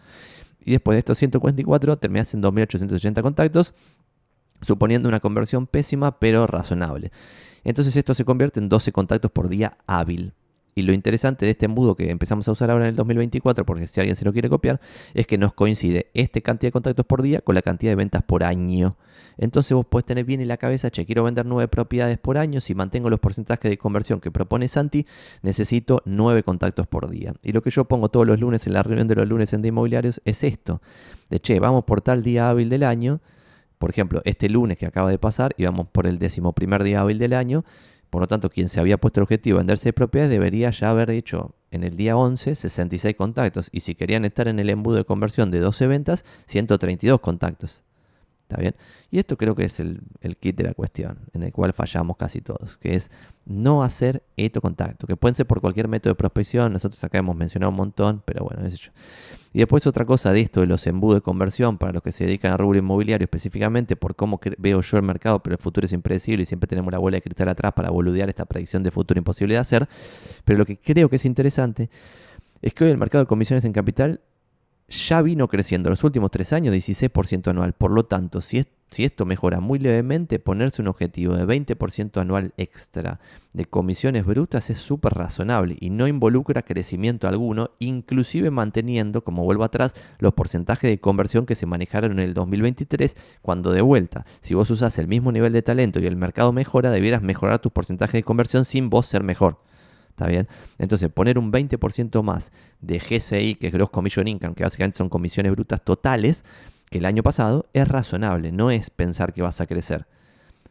Y 0.65 0.73
después 0.73 0.95
de 0.95 1.01
estos 1.01 1.19
144 1.19 1.99
terminas 1.99 2.33
en 2.35 2.43
2.880 2.43 3.23
contactos, 3.23 3.75
suponiendo 4.63 5.09
una 5.09 5.21
conversión 5.21 5.67
pésima 5.67 6.19
pero 6.19 6.47
razonable. 6.47 7.13
Entonces 7.65 7.97
esto 7.97 8.15
se 8.15 8.25
convierte 8.25 8.61
en 8.61 8.69
12 8.69 8.93
contactos 8.93 9.31
por 9.31 9.49
día 9.49 9.79
hábil. 9.87 10.33
Y 10.75 10.83
lo 10.83 10.93
interesante 10.93 11.45
de 11.45 11.53
este 11.53 11.67
embudo 11.67 11.97
que 11.97 12.11
empezamos 12.11 12.47
a 12.49 12.53
usar 12.53 12.71
ahora 12.71 12.85
en 12.85 12.91
el 12.91 12.97
2024, 12.97 13.65
porque 13.65 13.87
si 13.87 14.01
alguien 14.01 14.17
se 14.17 14.25
lo 14.25 14.33
quiere 14.33 14.49
copiar, 14.49 14.81
es 15.15 15.27
que 15.27 15.39
nos 15.39 15.53
coincide 15.53 16.11
esta 16.15 16.41
cantidad 16.41 16.69
de 16.69 16.73
contactos 16.73 17.07
por 17.07 17.23
día 17.23 17.41
con 17.41 17.55
la 17.55 17.63
cantidad 17.63 17.93
de 17.93 17.97
ventas 17.97 18.23
por 18.23 18.45
año. 18.45 18.97
Entonces 19.37 19.73
vos 19.73 19.87
podés 19.87 20.05
tener 20.05 20.25
bien 20.25 20.41
en 20.41 20.49
la 20.49 20.59
cabeza, 20.59 20.91
che, 20.91 21.07
quiero 21.07 21.25
vender 21.25 21.47
nueve 21.47 21.67
propiedades 21.67 22.19
por 22.19 22.37
año, 22.37 22.61
si 22.61 22.75
mantengo 22.75 23.09
los 23.09 23.21
porcentajes 23.21 23.71
de 23.71 23.79
conversión 23.79 24.21
que 24.21 24.31
propone 24.31 24.69
Santi, 24.69 25.07
necesito 25.43 26.03
nueve 26.05 26.43
contactos 26.43 26.87
por 26.87 27.09
día. 27.09 27.33
Y 27.43 27.53
lo 27.53 27.63
que 27.63 27.71
yo 27.71 27.87
pongo 27.87 28.11
todos 28.11 28.27
los 28.27 28.39
lunes 28.39 28.67
en 28.67 28.75
la 28.75 28.83
reunión 28.83 29.09
de 29.09 29.15
los 29.15 29.27
lunes 29.27 29.53
en 29.53 29.63
de 29.63 29.69
inmobiliarios 29.69 30.21
es 30.25 30.45
esto, 30.45 30.83
de 31.31 31.41
che, 31.41 31.59
vamos 31.59 31.85
por 31.85 32.01
tal 32.03 32.23
día 32.23 32.51
hábil 32.51 32.69
del 32.69 32.83
año, 32.83 33.21
por 33.79 33.89
ejemplo, 33.89 34.21
este 34.27 34.51
lunes 34.51 34.77
que 34.77 34.85
acaba 34.85 35.09
de 35.09 35.19
pasar, 35.19 35.55
y 35.57 35.65
vamos 35.65 35.89
por 35.91 36.07
el 36.07 36.19
décimo 36.19 36.53
primer 36.53 36.85
día 36.85 37.01
hábil 37.01 37.19
del 37.19 37.33
año, 37.33 37.65
por 38.11 38.21
lo 38.23 38.29
tanto, 38.29 38.51
quien 38.51 38.69
se 38.69 38.81
había 38.81 38.99
puesto 38.99 39.21
el 39.21 39.23
objetivo 39.23 39.57
de 39.57 39.61
venderse 39.61 39.89
de 39.89 39.93
propiedades 39.93 40.33
debería 40.33 40.71
ya 40.71 40.91
haber 40.91 41.11
hecho 41.11 41.55
en 41.71 41.85
el 41.85 41.97
día 41.97 42.17
11 42.17 42.57
66 42.57 43.17
contactos. 43.17 43.69
Y 43.73 43.81
si 43.81 43.95
querían 43.95 44.25
estar 44.25 44.49
en 44.49 44.59
el 44.59 44.69
embudo 44.69 44.97
de 44.97 45.05
conversión 45.05 45.51
de 45.51 45.61
12 45.61 45.87
ventas, 45.87 46.25
132 46.47 47.21
contactos. 47.21 47.85
¿Está 48.51 48.61
bien? 48.61 48.75
Y 49.13 49.21
esto 49.21 49.37
creo 49.37 49.55
que 49.55 49.63
es 49.63 49.79
el, 49.79 50.01
kit 50.41 50.57
de 50.57 50.65
la 50.65 50.75
cuestión, 50.75 51.21
en 51.35 51.45
el 51.45 51.53
cual 51.53 51.73
fallamos 51.73 52.17
casi 52.17 52.41
todos, 52.41 52.79
que 52.79 52.97
es 52.97 53.09
no 53.47 53.85
hacer 53.85 54.25
esto 54.37 54.61
contacto, 54.61 55.07
que 55.07 55.15
pueden 55.15 55.37
ser 55.37 55.47
por 55.47 55.61
cualquier 55.61 55.87
método 55.87 56.15
de 56.15 56.17
prospección, 56.17 56.73
nosotros 56.73 57.03
acá 57.05 57.19
hemos 57.19 57.37
mencionado 57.37 57.71
un 57.71 57.77
montón, 57.77 58.23
pero 58.25 58.45
bueno, 58.45 58.67
es 58.67 58.77
yo. 58.77 58.91
Y 59.53 59.61
después 59.61 59.87
otra 59.87 60.05
cosa 60.05 60.33
de 60.33 60.41
esto 60.41 60.63
de 60.63 60.67
los 60.67 60.85
embudos 60.89 61.19
de 61.19 61.21
conversión 61.21 61.79
para 61.79 61.93
los 61.93 62.03
que 62.03 62.11
se 62.11 62.25
dedican 62.25 62.53
a 62.53 62.57
rubro 62.57 62.77
inmobiliario 62.77 63.25
específicamente, 63.25 63.95
por 63.95 64.17
cómo 64.17 64.41
veo 64.59 64.81
yo 64.81 64.97
el 64.97 65.05
mercado, 65.05 65.41
pero 65.41 65.55
el 65.55 65.63
futuro 65.63 65.85
es 65.85 65.93
impredecible 65.93 66.43
y 66.43 66.47
siempre 66.47 66.67
tenemos 66.67 66.91
la 66.91 66.99
bola 66.99 67.19
de 67.19 67.23
cristal 67.23 67.49
atrás 67.51 67.73
para 67.73 67.91
boludear 67.91 68.29
esta 68.29 68.47
predicción 68.47 68.83
de 68.83 68.91
futuro 68.91 69.17
imposible 69.17 69.55
de 69.55 69.61
hacer, 69.61 69.89
pero 70.45 70.59
lo 70.59 70.67
que 70.67 70.77
creo 70.77 71.09
que 71.09 71.17
es 71.17 71.25
interesante 71.25 71.89
es 72.63 72.75
que 72.75 72.83
hoy 72.83 72.91
el 72.91 72.99
mercado 72.99 73.23
de 73.23 73.29
comisiones 73.29 73.65
en 73.65 73.73
capital 73.73 74.21
ya 74.91 75.23
vino 75.23 75.49
creciendo 75.49 75.89
los 75.89 76.03
últimos 76.03 76.31
tres 76.31 76.53
años 76.53 76.75
16% 76.75 77.49
anual. 77.49 77.73
Por 77.75 77.93
lo 77.93 78.05
tanto, 78.07 78.41
si, 78.41 78.65
si 78.91 79.05
esto 79.05 79.25
mejora 79.25 79.61
muy 79.61 79.79
levemente, 79.79 80.41
ponerse 80.41 80.83
un 80.83 80.89
objetivo 80.89 81.37
de 81.37 81.47
20% 81.47 82.21
anual 82.21 82.53
extra 82.57 83.21
de 83.53 83.65
comisiones 83.67 84.27
brutas 84.27 84.69
es 84.69 84.79
súper 84.79 85.15
razonable 85.15 85.77
y 85.81 85.91
no 85.91 86.09
involucra 86.09 86.63
crecimiento 86.63 87.29
alguno, 87.29 87.71
inclusive 87.79 88.51
manteniendo, 88.51 89.23
como 89.23 89.45
vuelvo 89.45 89.63
atrás, 89.63 89.95
los 90.19 90.35
porcentajes 90.35 90.91
de 90.91 90.99
conversión 90.99 91.47
que 91.47 91.55
se 91.55 91.67
manejaron 91.67 92.13
en 92.13 92.21
el 92.21 92.35
2023, 92.35 93.17
cuando 93.43 93.71
de 93.71 93.83
vuelta, 93.83 94.27
si 94.41 94.55
vos 94.55 94.71
usas 94.71 94.99
el 94.99 95.07
mismo 95.07 95.31
nivel 95.31 95.53
de 95.53 95.63
talento 95.63 96.01
y 96.01 96.07
el 96.07 96.17
mercado 96.17 96.53
mejora, 96.53 96.91
debieras 96.91 97.23
mejorar 97.23 97.61
tus 97.61 97.71
porcentajes 97.71 98.19
de 98.19 98.25
conversión 98.25 98.65
sin 98.65 98.91
vos 98.91 99.07
ser 99.07 99.23
mejor. 99.23 99.59
¿Está 100.21 100.29
bien? 100.29 100.49
Entonces, 100.77 101.09
poner 101.09 101.39
un 101.39 101.51
20% 101.51 102.23
más 102.23 102.53
de 102.83 102.99
GCI, 102.99 103.55
que 103.55 103.69
es 103.69 103.73
Gross 103.73 103.89
Commission 103.89 104.29
Income, 104.29 104.55
que 104.55 104.65
básicamente 104.65 104.99
son 104.99 105.09
comisiones 105.09 105.51
brutas 105.51 105.83
totales, 105.83 106.45
que 106.91 106.99
el 106.99 107.07
año 107.07 107.23
pasado, 107.23 107.71
es 107.73 107.89
razonable, 107.89 108.53
no 108.53 108.71
es 108.71 108.91
pensar 108.91 109.33
que 109.33 109.41
vas 109.41 109.63
a 109.63 109.67
crecer. 109.67 110.07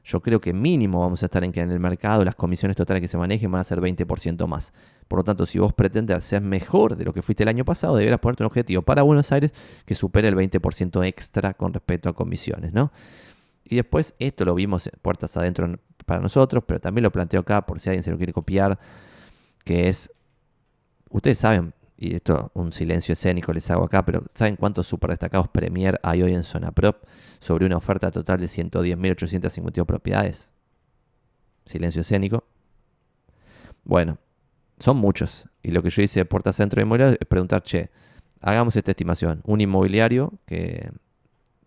Yo 0.04 0.22
creo 0.22 0.40
que 0.40 0.54
mínimo 0.54 1.00
vamos 1.00 1.24
a 1.24 1.26
estar 1.26 1.44
en 1.44 1.52
que 1.52 1.62
en 1.62 1.72
el 1.72 1.80
mercado 1.80 2.24
las 2.24 2.36
comisiones 2.36 2.78
totales 2.78 3.02
que 3.02 3.08
se 3.08 3.18
manejen 3.18 3.52
van 3.52 3.62
a 3.62 3.64
ser 3.64 3.82
20% 3.82 4.46
más. 4.46 4.72
Por 5.08 5.18
lo 5.18 5.24
tanto, 5.24 5.48
si 5.48 5.58
vos 5.58 5.74
pretendes 5.74 6.24
ser 6.24 6.44
mejor 6.44 6.96
de 6.96 7.06
lo 7.06 7.12
que 7.12 7.24
fuiste 7.24 7.42
el 7.42 7.50
año 7.50 7.66
pasado, 7.66 7.96
deberás 7.96 8.20
ponerte 8.20 8.44
un 8.44 8.48
objetivo 8.48 8.84
para 8.84 9.02
Buenos 9.02 9.32
Aires 9.32 9.52
que 9.88 9.96
supere 9.96 10.28
el 10.28 10.36
20% 10.36 11.08
extra 11.08 11.56
con 11.56 11.74
respecto 11.74 12.08
a 12.08 12.14
comisiones, 12.14 12.72
¿no? 12.72 12.92
Y 13.64 13.78
después, 13.78 14.14
esto 14.20 14.46
lo 14.46 14.54
vimos 14.54 14.92
puertas 15.02 15.36
adentro 15.38 15.68
para 16.06 16.22
nosotros, 16.22 16.64
pero 16.68 16.80
también 16.80 17.04
lo 17.04 17.12
planteo 17.12 17.42
acá 17.42 17.66
por 17.66 17.80
si 17.80 17.90
alguien 17.90 18.04
se 18.04 18.12
lo 18.12 18.18
quiere 18.18 18.32
copiar 18.32 18.78
que 19.64 19.90
es, 19.90 20.12
ustedes 21.10 21.38
saben, 21.38 21.74
y 21.98 22.16
esto 22.16 22.52
un 22.54 22.72
silencio 22.72 23.14
escénico 23.14 23.52
les 23.52 23.70
hago 23.70 23.84
acá, 23.84 24.06
pero 24.06 24.24
¿saben 24.34 24.56
cuántos 24.56 24.88
super 24.88 25.10
destacados 25.10 25.50
Premier 25.50 26.00
hay 26.02 26.22
hoy 26.22 26.34
en 26.34 26.44
Zona 26.44 26.72
Prop 26.72 27.04
sobre 27.40 27.66
una 27.66 27.78
oferta 27.78 28.10
total 28.10 28.40
de 28.40 28.46
110.852 28.46 29.86
propiedades? 29.86 30.50
Silencio 31.66 32.02
escénico. 32.02 32.46
Bueno, 33.84 34.18
son 34.80 34.98
muchos. 34.98 35.48
Y 35.62 35.72
lo 35.72 35.84
que 35.84 35.90
yo 35.90 36.02
hice 36.02 36.22
de 36.22 36.26
Puerta 36.26 36.54
Centro 36.54 36.80
de 36.80 36.84
Inmobiliario 36.84 37.18
es 37.20 37.28
preguntar, 37.28 37.64
che, 37.64 37.90
hagamos 38.40 38.76
esta 38.76 38.92
estimación. 38.92 39.42
Un 39.46 39.62
inmobiliario 39.62 40.34
que 40.46 40.92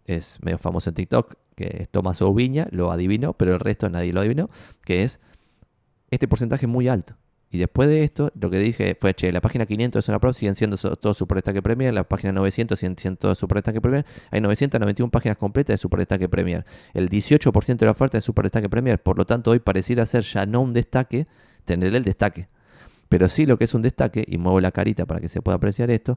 es 0.07 0.38
medio 0.42 0.59
famoso 0.59 0.90
en 0.90 0.94
TikTok, 0.94 1.35
que 1.55 1.83
es 1.83 1.88
Tomás 1.88 2.22
Oviña, 2.22 2.66
lo 2.70 2.90
adivinó, 2.90 3.35
pero 3.35 3.52
el 3.52 3.61
resto 3.61 3.88
nadie 3.88 4.12
lo 4.12 4.20
adivinó, 4.20 4.50
que 4.85 5.02
es 5.02 5.20
este 6.11 6.26
porcentaje 6.26 6.66
muy 6.66 6.88
alto. 6.88 7.16
Y 7.52 7.58
después 7.58 7.86
de 7.86 8.02
esto, 8.02 8.32
lo 8.40 8.48
que 8.48 8.58
dije 8.58 8.96
fue, 8.98 9.12
che, 9.12 9.30
la 9.30 9.42
página 9.42 9.66
500 9.66 10.02
de 10.02 10.06
Zona 10.06 10.18
Pro 10.18 10.32
siguen 10.32 10.54
siendo 10.54 10.78
todos 10.78 11.18
Super 11.18 11.36
Destaque 11.36 11.60
Premier, 11.60 11.92
la 11.92 12.04
página 12.04 12.32
900 12.32 12.78
siguen 12.78 12.96
siendo 12.96 13.18
todos 13.18 13.36
Super 13.36 13.62
Premier. 13.62 14.06
Hay 14.30 14.40
991 14.40 15.10
páginas 15.10 15.36
completas 15.36 15.74
de 15.74 15.76
Super 15.76 15.98
Destaque 15.98 16.30
Premier. 16.30 16.64
El 16.94 17.10
18% 17.10 17.76
de 17.76 17.84
la 17.84 17.92
oferta 17.92 18.16
es 18.16 18.24
Super 18.24 18.44
Destaque 18.44 18.70
Premier, 18.70 19.02
por 19.02 19.18
lo 19.18 19.26
tanto 19.26 19.50
hoy 19.50 19.58
pareciera 19.58 20.06
ser 20.06 20.22
ya 20.22 20.46
no 20.46 20.62
un 20.62 20.72
destaque, 20.72 21.26
tener 21.66 21.94
el 21.94 22.04
destaque. 22.04 22.46
Pero 23.10 23.28
sí 23.28 23.44
lo 23.44 23.58
que 23.58 23.64
es 23.64 23.74
un 23.74 23.82
destaque, 23.82 24.24
y 24.26 24.38
muevo 24.38 24.58
la 24.58 24.72
carita 24.72 25.04
para 25.04 25.20
que 25.20 25.28
se 25.28 25.42
pueda 25.42 25.56
apreciar 25.56 25.90
esto, 25.90 26.16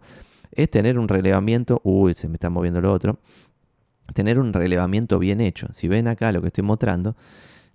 es 0.54 0.72
tener 0.72 0.98
un 0.98 1.10
relevamiento, 1.10 1.82
uy, 1.84 2.14
se 2.14 2.30
me 2.30 2.36
está 2.36 2.50
moviendo 2.50 2.80
lo 2.80 2.94
otro, 2.94 3.20
tener 4.14 4.40
un 4.40 4.54
relevamiento 4.54 5.20
bien 5.20 5.42
hecho. 5.42 5.68
Si 5.74 5.90
ven 5.90 6.08
acá 6.08 6.32
lo 6.32 6.40
que 6.40 6.48
estoy 6.48 6.64
mostrando, 6.64 7.18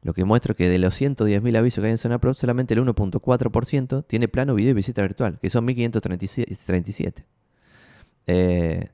Lo 0.03 0.15
que 0.15 0.25
muestra 0.25 0.55
que 0.55 0.69
de 0.69 0.79
los 0.79 1.01
110.000 1.01 1.57
avisos 1.59 1.83
que 1.83 1.87
hay 1.87 1.93
en 1.93 1.99
Zona 1.99 2.19
Pro, 2.19 2.33
solamente 2.35 2.75
el 2.75 2.81
1.4% 2.81 4.05
tiene 4.07 4.29
plano 4.29 4.55
video 4.55 4.71
y 4.71 4.75
visita 4.75 5.03
virtual, 5.03 5.39
que 5.41 5.51
son 5.51 5.65
1537. 5.67 7.27
Eh, 8.27 8.89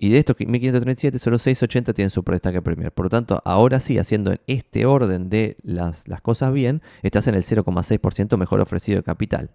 y 0.00 0.10
de 0.10 0.18
estos 0.18 0.36
1537, 0.38 1.18
solo 1.18 1.38
680 1.38 1.92
tienen 1.92 2.10
su 2.10 2.22
destaque 2.22 2.62
Premier. 2.62 2.92
Por 2.92 3.06
lo 3.06 3.10
tanto, 3.10 3.42
ahora 3.44 3.80
sí, 3.80 3.98
haciendo 3.98 4.32
en 4.32 4.40
este 4.46 4.86
orden 4.86 5.28
de 5.28 5.56
las, 5.62 6.06
las 6.06 6.20
cosas 6.20 6.52
bien, 6.52 6.82
estás 7.02 7.26
en 7.26 7.34
el 7.34 7.42
0,6% 7.42 8.36
mejor 8.36 8.60
ofrecido 8.60 8.98
de 8.98 9.02
capital. 9.02 9.50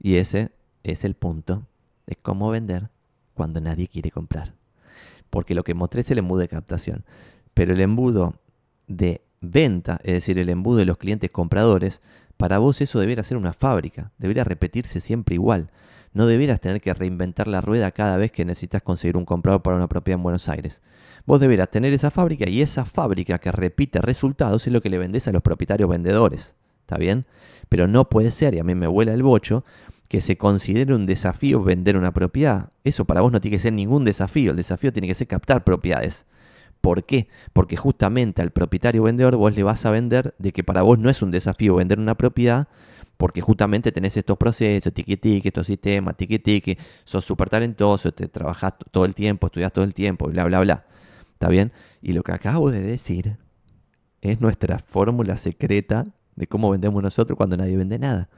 Y 0.00 0.16
ese 0.16 0.50
es 0.82 1.04
el 1.04 1.14
punto 1.14 1.66
de 2.06 2.16
cómo 2.16 2.50
vender 2.50 2.90
cuando 3.34 3.60
nadie 3.60 3.86
quiere 3.86 4.10
comprar. 4.10 4.54
Porque 5.30 5.54
lo 5.54 5.62
que 5.62 5.74
mostré 5.74 6.00
es 6.00 6.10
el 6.10 6.18
embudo 6.18 6.40
de 6.40 6.48
captación. 6.48 7.04
Pero 7.54 7.72
el 7.72 7.80
embudo 7.80 8.34
de 8.88 9.22
venta, 9.40 10.00
es 10.04 10.14
decir, 10.14 10.38
el 10.38 10.48
embudo 10.48 10.78
de 10.78 10.84
los 10.84 10.98
clientes 10.98 11.30
compradores, 11.30 12.00
para 12.36 12.58
vos 12.58 12.80
eso 12.80 13.00
debería 13.00 13.22
ser 13.22 13.36
una 13.36 13.52
fábrica, 13.52 14.12
debería 14.18 14.44
repetirse 14.44 15.00
siempre 15.00 15.34
igual. 15.34 15.70
No 16.14 16.26
deberás 16.26 16.60
tener 16.60 16.80
que 16.80 16.94
reinventar 16.94 17.48
la 17.48 17.60
rueda 17.60 17.90
cada 17.90 18.16
vez 18.16 18.32
que 18.32 18.44
necesitas 18.44 18.82
conseguir 18.82 19.16
un 19.16 19.24
comprador 19.24 19.62
para 19.62 19.76
una 19.76 19.88
propiedad 19.88 20.18
en 20.18 20.22
Buenos 20.22 20.48
Aires. 20.48 20.82
Vos 21.26 21.40
deberás 21.40 21.70
tener 21.70 21.92
esa 21.92 22.10
fábrica 22.10 22.48
y 22.48 22.62
esa 22.62 22.84
fábrica 22.84 23.38
que 23.38 23.52
repite 23.52 24.00
resultados 24.00 24.66
es 24.66 24.72
lo 24.72 24.80
que 24.80 24.88
le 24.88 24.98
vendés 24.98 25.28
a 25.28 25.32
los 25.32 25.42
propietarios 25.42 25.90
vendedores. 25.90 26.54
¿Está 26.80 26.96
bien? 26.96 27.26
Pero 27.68 27.86
no 27.86 28.08
puede 28.08 28.30
ser, 28.30 28.54
y 28.54 28.60
a 28.60 28.64
mí 28.64 28.74
me 28.74 28.86
vuela 28.86 29.12
el 29.12 29.22
bocho, 29.22 29.64
que 30.08 30.22
se 30.22 30.38
considere 30.38 30.94
un 30.94 31.04
desafío 31.04 31.62
vender 31.62 31.96
una 31.98 32.12
propiedad. 32.12 32.70
Eso 32.82 33.04
para 33.04 33.20
vos 33.20 33.30
no 33.30 33.40
tiene 33.40 33.56
que 33.56 33.62
ser 33.62 33.74
ningún 33.74 34.04
desafío. 34.04 34.52
El 34.52 34.56
desafío 34.56 34.92
tiene 34.92 35.06
que 35.06 35.14
ser 35.14 35.26
captar 35.26 35.64
propiedades. 35.64 36.24
¿Por 36.80 37.04
qué? 37.04 37.28
Porque 37.52 37.76
justamente 37.76 38.42
al 38.42 38.50
propietario 38.50 39.02
vendedor 39.02 39.36
vos 39.36 39.54
le 39.54 39.62
vas 39.62 39.84
a 39.86 39.90
vender 39.90 40.34
de 40.38 40.52
que 40.52 40.62
para 40.64 40.82
vos 40.82 40.98
no 40.98 41.10
es 41.10 41.22
un 41.22 41.30
desafío 41.30 41.76
vender 41.76 41.98
una 41.98 42.16
propiedad, 42.16 42.68
porque 43.16 43.40
justamente 43.40 43.90
tenés 43.90 44.16
estos 44.16 44.38
procesos, 44.38 44.92
tiki, 44.92 45.42
estos 45.44 45.66
sistemas, 45.66 46.16
tiki, 46.16 46.76
sos 47.04 47.24
súper 47.24 47.50
talentoso, 47.50 48.12
te 48.12 48.28
trabajás 48.28 48.74
todo 48.92 49.04
el 49.04 49.14
tiempo, 49.14 49.48
estudias 49.48 49.72
todo 49.72 49.84
el 49.84 49.92
tiempo, 49.92 50.28
bla, 50.28 50.44
bla, 50.44 50.60
bla. 50.60 50.84
¿Está 51.32 51.48
bien? 51.48 51.72
Y 52.00 52.12
lo 52.12 52.22
que 52.22 52.32
acabo 52.32 52.70
de 52.70 52.80
decir 52.80 53.36
es 54.20 54.40
nuestra 54.40 54.78
fórmula 54.78 55.36
secreta 55.36 56.04
de 56.36 56.46
cómo 56.46 56.70
vendemos 56.70 57.02
nosotros 57.02 57.36
cuando 57.36 57.56
nadie 57.56 57.76
vende 57.76 57.98
nada 57.98 58.28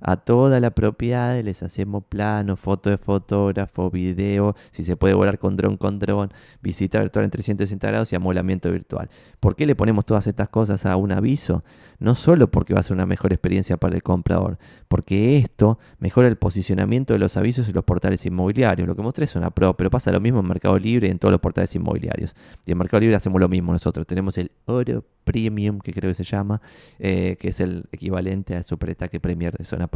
a 0.00 0.16
toda 0.16 0.60
la 0.60 0.70
propiedad, 0.70 1.40
les 1.42 1.62
hacemos 1.62 2.04
plano, 2.04 2.56
foto 2.56 2.90
de 2.90 2.98
fotógrafo, 2.98 3.90
video, 3.90 4.54
si 4.70 4.82
se 4.82 4.96
puede 4.96 5.14
volar 5.14 5.38
con 5.38 5.56
dron 5.56 5.76
con 5.76 5.98
dron, 5.98 6.32
visita 6.62 7.00
virtual 7.00 7.24
en 7.24 7.30
360 7.30 7.86
grados 7.86 8.12
y 8.12 8.16
amolamiento 8.16 8.70
virtual. 8.70 9.08
¿Por 9.40 9.56
qué 9.56 9.66
le 9.66 9.74
ponemos 9.74 10.06
todas 10.06 10.26
estas 10.26 10.48
cosas 10.48 10.86
a 10.86 10.96
un 10.96 11.12
aviso? 11.12 11.64
No 11.98 12.14
solo 12.14 12.50
porque 12.50 12.74
va 12.74 12.80
a 12.80 12.82
ser 12.82 12.94
una 12.94 13.06
mejor 13.06 13.32
experiencia 13.32 13.76
para 13.76 13.94
el 13.94 14.02
comprador, 14.02 14.58
porque 14.88 15.38
esto 15.38 15.78
mejora 15.98 16.28
el 16.28 16.36
posicionamiento 16.36 17.12
de 17.12 17.18
los 17.18 17.36
avisos 17.36 17.68
en 17.68 17.74
los 17.74 17.84
portales 17.84 18.24
inmobiliarios. 18.24 18.88
Lo 18.88 18.96
que 18.96 19.02
mostré 19.02 19.24
es 19.24 19.36
una 19.36 19.50
pro, 19.50 19.76
pero 19.76 19.90
pasa 19.90 20.10
lo 20.10 20.20
mismo 20.20 20.40
en 20.40 20.48
Mercado 20.48 20.78
Libre 20.78 21.08
y 21.08 21.10
en 21.10 21.18
todos 21.18 21.32
los 21.32 21.40
portales 21.40 21.74
inmobiliarios. 21.74 22.34
Y 22.64 22.72
en 22.72 22.78
Mercado 22.78 23.00
Libre 23.00 23.16
hacemos 23.16 23.40
lo 23.40 23.48
mismo 23.48 23.72
nosotros. 23.72 24.06
Tenemos 24.06 24.38
el 24.38 24.50
oro 24.66 25.04
Premium, 25.24 25.78
que 25.78 25.92
creo 25.92 26.10
que 26.10 26.14
se 26.14 26.24
llama, 26.24 26.60
eh, 26.98 27.36
que 27.38 27.48
es 27.48 27.60
el 27.60 27.84
equivalente 27.92 28.56
al 28.56 28.64
Super 28.64 28.88
Destaque 28.88 29.20
Premier 29.20 29.56
de 29.56 29.64
Zona 29.64 29.86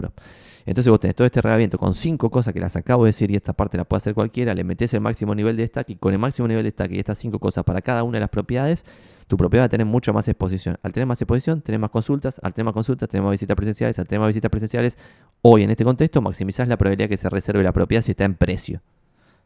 Entonces 0.67 0.91
vos 0.91 0.99
tenés 0.99 1.15
todo 1.15 1.27
este 1.27 1.43
reglamento 1.43 1.77
con 1.77 1.95
cinco 1.95 2.31
cosas 2.31 2.55
que 2.55 2.61
las 2.61 2.75
acabo 2.77 3.05
de 3.05 3.09
decir 3.09 3.31
y 3.31 3.37
esta 3.37 3.53
parte 3.53 3.77
la 3.77 3.85
puede 3.85 3.99
hacer 3.99 4.15
cualquiera, 4.15 4.55
le 4.55 4.65
metés 4.65 4.95
el 4.95 5.01
máximo 5.01 5.35
nivel 5.35 5.57
de 5.57 5.65
destaque 5.65 5.93
y 5.93 5.97
con 5.97 6.13
el 6.13 6.19
máximo 6.19 6.49
nivel 6.49 6.63
de 6.65 6.69
destaque 6.69 6.97
y 6.97 6.99
estas 6.99 7.19
cinco 7.19 7.39
cosas 7.39 7.65
para 7.65 7.83
cada 7.83 8.03
una 8.03 8.17
de 8.17 8.21
las 8.21 8.31
propiedades, 8.31 8.85
tu 9.27 9.37
propiedad 9.37 9.65
va 9.65 9.67
a 9.67 9.69
tener 9.69 9.87
mucha 9.87 10.13
más 10.13 10.27
exposición. 10.29 10.79
Al 10.83 10.93
tener 10.93 11.07
más 11.07 11.21
exposición, 11.21 11.61
tenés 11.61 11.81
más 11.81 11.91
consultas, 11.91 12.41
al 12.43 12.55
tener 12.55 12.65
más 12.65 12.75
consultas, 12.75 13.09
tenés 13.09 13.25
más 13.25 13.33
visitas 13.33 13.57
presenciales, 13.57 13.99
al 13.99 14.07
tener 14.07 14.21
más 14.21 14.29
visitas 14.29 14.51
presenciales, 14.51 14.99
hoy 15.43 15.63
en 15.63 15.71
este 15.71 15.85
contexto 15.85 16.23
maximizás 16.23 16.67
la 16.67 16.79
probabilidad 16.79 17.09
que 17.09 17.17
se 17.17 17.29
reserve 17.29 17.63
la 17.63 17.73
propiedad 17.73 18.03
si 18.03 18.13
está 18.13 18.25
en 18.25 18.35
precio. 18.35 18.81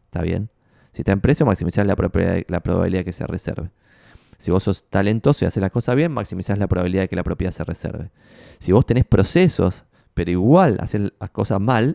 ¿Está 0.07 0.23
bien? 0.23 0.51
Si 0.93 1.03
está 1.03 1.13
en 1.13 1.21
precio, 1.21 1.45
maximizás 1.47 1.87
la, 1.87 1.97
la 2.49 2.61
probabilidad 2.61 3.05
que 3.05 3.13
se 3.13 3.27
reserve. 3.27 3.71
Si 4.39 4.53
vos 4.53 4.63
sos 4.63 4.89
talentoso 4.89 5.45
y 5.45 5.49
haces 5.49 5.61
las 5.61 5.73
cosas 5.73 5.97
bien, 5.97 6.13
maximizás 6.13 6.59
la 6.59 6.69
probabilidad 6.69 7.03
de 7.03 7.09
que 7.09 7.17
la 7.17 7.25
propiedad 7.25 7.51
se 7.51 7.65
reserve. 7.65 8.11
Si 8.61 8.71
vos 8.71 8.87
tenés 8.87 9.05
procesos, 9.05 9.85
pero 10.19 10.33
igual 10.33 10.79
haces 10.81 11.13
las 11.21 11.31
cosas 11.31 11.61
mal, 11.61 11.95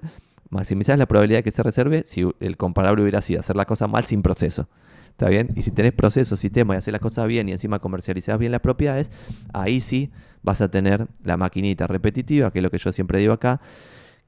maximizás 0.50 0.98
la 0.98 1.08
probabilidad 1.08 1.40
de 1.40 1.44
que 1.44 1.52
se 1.52 1.62
reserve 1.62 2.04
si 2.06 2.26
el 2.40 2.56
comparable 2.56 3.02
hubiera 3.02 3.22
sido 3.22 3.42
hacer 3.42 3.58
las 3.58 3.66
cosas 3.66 3.90
mal 3.90 4.06
sin 4.06 4.22
proceso. 4.22 4.70
¿Está 5.10 5.28
bien? 5.28 5.50
Y 5.58 5.62
si 5.62 5.72
tenés 5.72 5.92
procesos, 5.92 6.40
sistemas 6.40 6.76
y 6.76 6.78
haces 6.78 6.94
las 6.94 7.02
cosas 7.02 7.28
bien 7.28 7.50
y 7.50 7.52
encima 7.52 7.80
comercializás 7.80 8.40
bien 8.40 8.54
las 8.54 8.62
propiedades, 8.62 9.12
ahí 9.52 9.82
sí 9.82 10.10
vas 10.42 10.62
a 10.62 10.72
tener 10.72 11.08
la 11.26 11.36
maquinita 11.36 11.86
repetitiva, 11.86 12.50
que 12.50 12.60
es 12.60 12.64
lo 12.64 12.72
que 12.72 12.78
yo 12.78 12.94
siempre 12.94 13.20
digo 13.20 13.34
acá, 13.34 13.60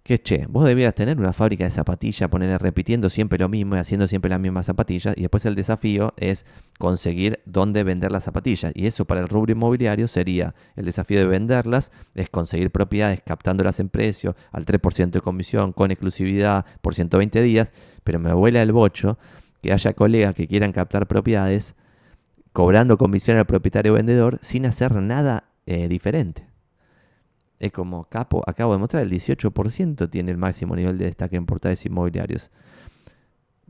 que 0.06 0.20
che, 0.22 0.46
vos 0.48 0.68
debieras 0.68 0.94
tener 0.94 1.18
una 1.18 1.34
fábrica 1.34 1.64
de 1.64 1.72
zapatillas, 1.72 2.30
ponerle 2.30 2.60
repitiendo 2.60 3.10
siempre 3.10 3.40
lo 3.40 3.50
mismo 3.50 3.76
y 3.76 3.80
haciendo 3.80 4.08
siempre 4.08 4.30
las 4.30 4.40
mismas 4.40 4.68
zapatillas. 4.68 5.16
Y 5.18 5.22
después 5.22 5.48
el 5.48 5.56
desafío 5.56 6.14
es 6.18 6.46
conseguir 6.78 7.40
dónde 7.48 7.84
vender 7.84 8.12
las 8.12 8.24
zapatillas. 8.24 8.72
Y 8.76 8.86
eso 8.86 9.06
para 9.06 9.22
el 9.22 9.28
rubro 9.28 9.54
inmobiliario 9.54 10.08
sería 10.08 10.54
el 10.76 10.86
desafío 10.86 11.18
de 11.18 11.26
venderlas, 11.26 11.92
es 12.14 12.30
conseguir 12.30 12.70
propiedades 12.70 13.24
captándolas 13.26 13.80
en 13.80 13.90
precio 13.90 14.36
al 14.52 14.64
3% 14.64 15.10
de 15.10 15.22
comisión 15.22 15.74
con 15.74 15.90
exclusividad 15.90 16.68
por 16.84 16.94
120 16.94 17.42
días. 17.42 17.72
Pero 18.04 18.20
me 18.20 18.32
vuela 18.32 18.62
el 18.62 18.74
bocho 18.74 19.18
que 19.64 19.74
haya 19.74 19.94
colegas 19.94 20.36
que 20.36 20.48
quieran 20.48 20.72
captar 20.72 21.08
propiedades 21.08 21.74
cobrando 22.54 23.00
comisión 23.00 23.40
al 23.40 23.48
propietario 23.48 23.94
vendedor 23.94 24.38
sin 24.44 24.68
hacer 24.68 24.94
nada 24.98 25.46
eh, 25.66 25.88
diferente. 25.88 26.55
Es 27.60 27.72
como, 27.72 28.06
capo, 28.06 28.44
acabo 28.46 28.74
de 28.74 28.80
mostrar, 28.80 29.04
el 29.04 29.12
18% 29.12 30.10
tiene 30.10 30.32
el 30.32 30.38
máximo 30.38 30.76
nivel 30.76 30.98
de 30.98 31.06
destaque 31.06 31.36
en 31.36 31.46
portales 31.46 31.86
inmobiliarios. 31.86 32.52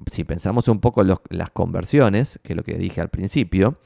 Si 0.08 0.24
pensamos 0.24 0.67
un 0.67 0.80
poco 0.80 1.02
en 1.02 1.15
las 1.30 1.50
conversiones, 1.52 2.39
que 2.43 2.54
es 2.54 2.58
lo 2.58 2.63
que 2.63 2.78
dije 2.78 3.02
al 3.02 3.10
principio, 3.10 3.78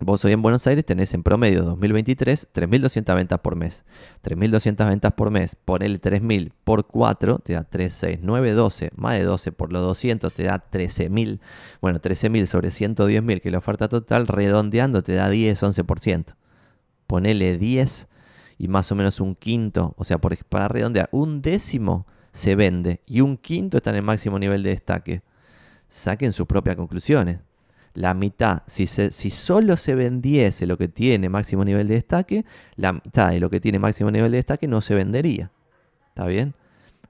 Vos 0.00 0.24
hoy 0.24 0.30
en 0.30 0.42
Buenos 0.42 0.64
Aires 0.68 0.84
tenés 0.84 1.12
en 1.14 1.24
promedio 1.24 1.64
2023 1.64 2.48
3.200 2.54 3.16
ventas 3.16 3.40
por 3.40 3.56
mes. 3.56 3.84
3.200 4.22 4.88
ventas 4.88 5.12
por 5.12 5.32
mes, 5.32 5.56
ponele 5.56 6.00
3.000 6.00 6.52
por 6.62 6.86
4, 6.86 7.40
te 7.40 7.54
da 7.54 7.64
3, 7.64 7.92
6, 7.92 8.18
9, 8.22 8.52
12. 8.52 8.90
Más 8.94 9.18
de 9.18 9.24
12 9.24 9.50
por 9.50 9.72
los 9.72 9.82
200 9.82 10.32
te 10.32 10.44
da 10.44 10.64
13.000. 10.70 11.40
Bueno, 11.80 12.00
13.000 12.00 12.46
sobre 12.46 12.68
110.000, 12.68 13.40
que 13.40 13.48
es 13.48 13.52
la 13.52 13.58
oferta 13.58 13.88
total, 13.88 14.28
redondeando 14.28 15.02
te 15.02 15.14
da 15.14 15.28
10, 15.28 15.60
11%. 15.64 16.36
Ponele 17.08 17.58
10 17.58 18.08
y 18.58 18.68
más 18.68 18.90
o 18.90 18.94
menos 18.94 19.20
un 19.20 19.34
quinto, 19.34 19.94
o 19.96 20.04
sea, 20.04 20.18
por, 20.18 20.36
para 20.44 20.68
redondear, 20.68 21.08
un 21.12 21.40
décimo 21.40 22.06
se 22.32 22.54
vende 22.54 23.00
y 23.06 23.20
un 23.20 23.36
quinto 23.36 23.76
está 23.76 23.90
en 23.90 23.96
el 23.96 24.02
máximo 24.02 24.38
nivel 24.38 24.62
de 24.62 24.70
destaque. 24.70 25.22
Saquen 25.88 26.32
sus 26.32 26.46
propias 26.46 26.76
conclusiones. 26.76 27.38
La 27.94 28.14
mitad, 28.14 28.62
si, 28.66 28.86
si 28.86 29.30
solo 29.30 29.76
se 29.76 29.94
vendiese 29.94 30.66
lo 30.66 30.76
que 30.76 30.88
tiene 30.88 31.28
máximo 31.28 31.64
nivel 31.64 31.88
de 31.88 31.94
destaque, 31.94 32.44
la 32.76 32.92
mitad 32.92 33.30
de 33.30 33.40
lo 33.40 33.48
que 33.48 33.60
tiene 33.60 33.78
máximo 33.78 34.10
nivel 34.10 34.30
de 34.30 34.36
destaque 34.36 34.68
no 34.68 34.80
se 34.82 34.94
vendería. 34.94 35.50
¿Está 36.10 36.26
bien? 36.26 36.54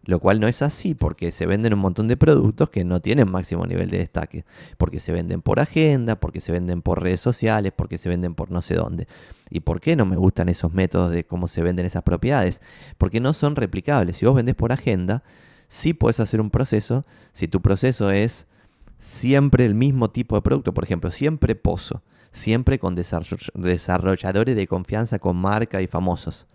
Lo 0.08 0.20
cual 0.20 0.40
no 0.40 0.48
es 0.48 0.62
así 0.62 0.94
porque 0.94 1.30
se 1.32 1.44
venden 1.44 1.74
un 1.74 1.80
montón 1.80 2.08
de 2.08 2.16
productos 2.16 2.70
que 2.70 2.82
no 2.82 2.98
tienen 3.02 3.30
máximo 3.30 3.66
nivel 3.66 3.90
de 3.90 3.98
destaque. 3.98 4.46
Porque 4.78 5.00
se 5.00 5.12
venden 5.12 5.42
por 5.42 5.60
agenda, 5.60 6.18
porque 6.18 6.40
se 6.40 6.50
venden 6.50 6.80
por 6.80 7.02
redes 7.02 7.20
sociales, 7.20 7.74
porque 7.76 7.98
se 7.98 8.08
venden 8.08 8.34
por 8.34 8.50
no 8.50 8.62
sé 8.62 8.74
dónde. 8.74 9.06
¿Y 9.50 9.60
por 9.60 9.82
qué 9.82 9.96
no 9.96 10.06
me 10.06 10.16
gustan 10.16 10.48
esos 10.48 10.72
métodos 10.72 11.10
de 11.10 11.24
cómo 11.24 11.46
se 11.46 11.62
venden 11.62 11.84
esas 11.84 12.04
propiedades? 12.04 12.62
Porque 12.96 13.20
no 13.20 13.34
son 13.34 13.54
replicables. 13.54 14.16
Si 14.16 14.24
vos 14.24 14.34
vendés 14.34 14.54
por 14.54 14.72
agenda, 14.72 15.22
sí 15.68 15.92
puedes 15.92 16.20
hacer 16.20 16.40
un 16.40 16.48
proceso. 16.48 17.04
Si 17.32 17.46
tu 17.46 17.60
proceso 17.60 18.10
es 18.10 18.46
siempre 18.98 19.66
el 19.66 19.74
mismo 19.74 20.08
tipo 20.08 20.36
de 20.36 20.40
producto, 20.40 20.72
por 20.72 20.84
ejemplo, 20.84 21.10
siempre 21.10 21.54
pozo, 21.54 22.00
siempre 22.32 22.78
con 22.78 22.94
desarrolladores 22.94 24.56
de 24.56 24.66
confianza 24.66 25.18
con 25.18 25.36
marca 25.36 25.82
y 25.82 25.86
famosos 25.86 26.46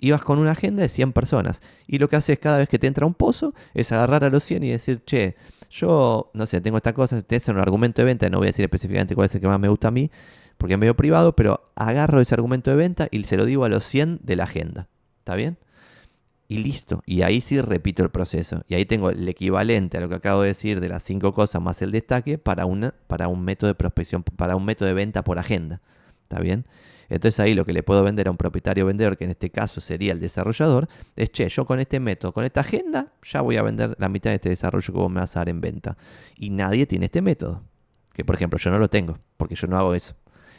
ibas 0.00 0.22
con 0.22 0.38
una 0.38 0.52
agenda 0.52 0.82
de 0.82 0.88
100 0.88 1.12
personas. 1.12 1.62
Y 1.86 1.98
lo 1.98 2.08
que 2.08 2.16
haces 2.16 2.38
cada 2.38 2.58
vez 2.58 2.68
que 2.68 2.78
te 2.78 2.86
entra 2.86 3.06
un 3.06 3.14
pozo 3.14 3.54
es 3.74 3.92
agarrar 3.92 4.24
a 4.24 4.30
los 4.30 4.44
100 4.44 4.64
y 4.64 4.70
decir, 4.70 5.02
che, 5.04 5.36
yo, 5.70 6.30
no 6.34 6.46
sé, 6.46 6.60
tengo 6.60 6.76
esta 6.76 6.92
cosa, 6.92 7.20
te 7.22 7.36
hacen 7.36 7.56
un 7.56 7.60
argumento 7.60 8.02
de 8.02 8.06
venta, 8.06 8.30
no 8.30 8.38
voy 8.38 8.46
a 8.46 8.50
decir 8.50 8.64
específicamente 8.64 9.14
cuál 9.14 9.26
es 9.26 9.34
el 9.34 9.40
que 9.40 9.48
más 9.48 9.60
me 9.60 9.68
gusta 9.68 9.88
a 9.88 9.90
mí, 9.90 10.10
porque 10.56 10.74
es 10.74 10.80
medio 10.80 10.96
privado, 10.96 11.36
pero 11.36 11.70
agarro 11.76 12.20
ese 12.20 12.34
argumento 12.34 12.70
de 12.70 12.76
venta 12.76 13.08
y 13.10 13.22
se 13.24 13.36
lo 13.36 13.44
digo 13.44 13.64
a 13.64 13.68
los 13.68 13.84
100 13.84 14.20
de 14.22 14.36
la 14.36 14.44
agenda. 14.44 14.88
¿Está 15.20 15.34
bien? 15.34 15.58
Y 16.50 16.58
listo. 16.58 17.02
Y 17.04 17.20
ahí 17.22 17.42
sí 17.42 17.60
repito 17.60 18.02
el 18.02 18.08
proceso. 18.08 18.64
Y 18.68 18.74
ahí 18.74 18.86
tengo 18.86 19.10
el 19.10 19.28
equivalente 19.28 19.98
a 19.98 20.00
lo 20.00 20.08
que 20.08 20.14
acabo 20.14 20.40
de 20.40 20.48
decir 20.48 20.80
de 20.80 20.88
las 20.88 21.02
cinco 21.02 21.34
cosas 21.34 21.60
más 21.60 21.82
el 21.82 21.92
destaque 21.92 22.38
para, 22.38 22.64
una, 22.64 22.94
para 23.06 23.28
un 23.28 23.44
método 23.44 23.68
de 23.68 23.74
prospección, 23.74 24.22
para 24.22 24.56
un 24.56 24.64
método 24.64 24.88
de 24.88 24.94
venta 24.94 25.22
por 25.22 25.38
agenda. 25.38 25.82
¿Está 26.22 26.40
bien? 26.40 26.64
Entonces 27.08 27.40
ahí 27.40 27.54
lo 27.54 27.64
que 27.64 27.72
le 27.72 27.82
puedo 27.82 28.02
vender 28.02 28.28
a 28.28 28.30
un 28.30 28.36
propietario 28.36 28.86
vendedor, 28.86 29.16
que 29.16 29.24
en 29.24 29.30
este 29.30 29.50
caso 29.50 29.80
sería 29.80 30.12
el 30.12 30.20
desarrollador, 30.20 30.88
es, 31.16 31.30
che, 31.30 31.48
yo 31.48 31.64
con 31.64 31.80
este 31.80 32.00
método, 32.00 32.32
con 32.32 32.44
esta 32.44 32.60
agenda, 32.60 33.12
ya 33.22 33.40
voy 33.40 33.56
a 33.56 33.62
vender 33.62 33.96
la 33.98 34.08
mitad 34.08 34.30
de 34.30 34.36
este 34.36 34.50
desarrollo 34.50 34.92
que 34.92 34.98
vos 34.98 35.10
me 35.10 35.20
vas 35.20 35.36
a 35.36 35.40
dar 35.40 35.48
en 35.48 35.60
venta. 35.60 35.96
Y 36.36 36.50
nadie 36.50 36.86
tiene 36.86 37.06
este 37.06 37.22
método. 37.22 37.62
Que 38.12 38.24
por 38.24 38.34
ejemplo 38.34 38.58
yo 38.58 38.70
no 38.70 38.78
lo 38.78 38.88
tengo, 38.88 39.18
porque 39.36 39.54
yo 39.54 39.66
no 39.68 39.78
hago 39.78 39.94
eso. 39.94 40.14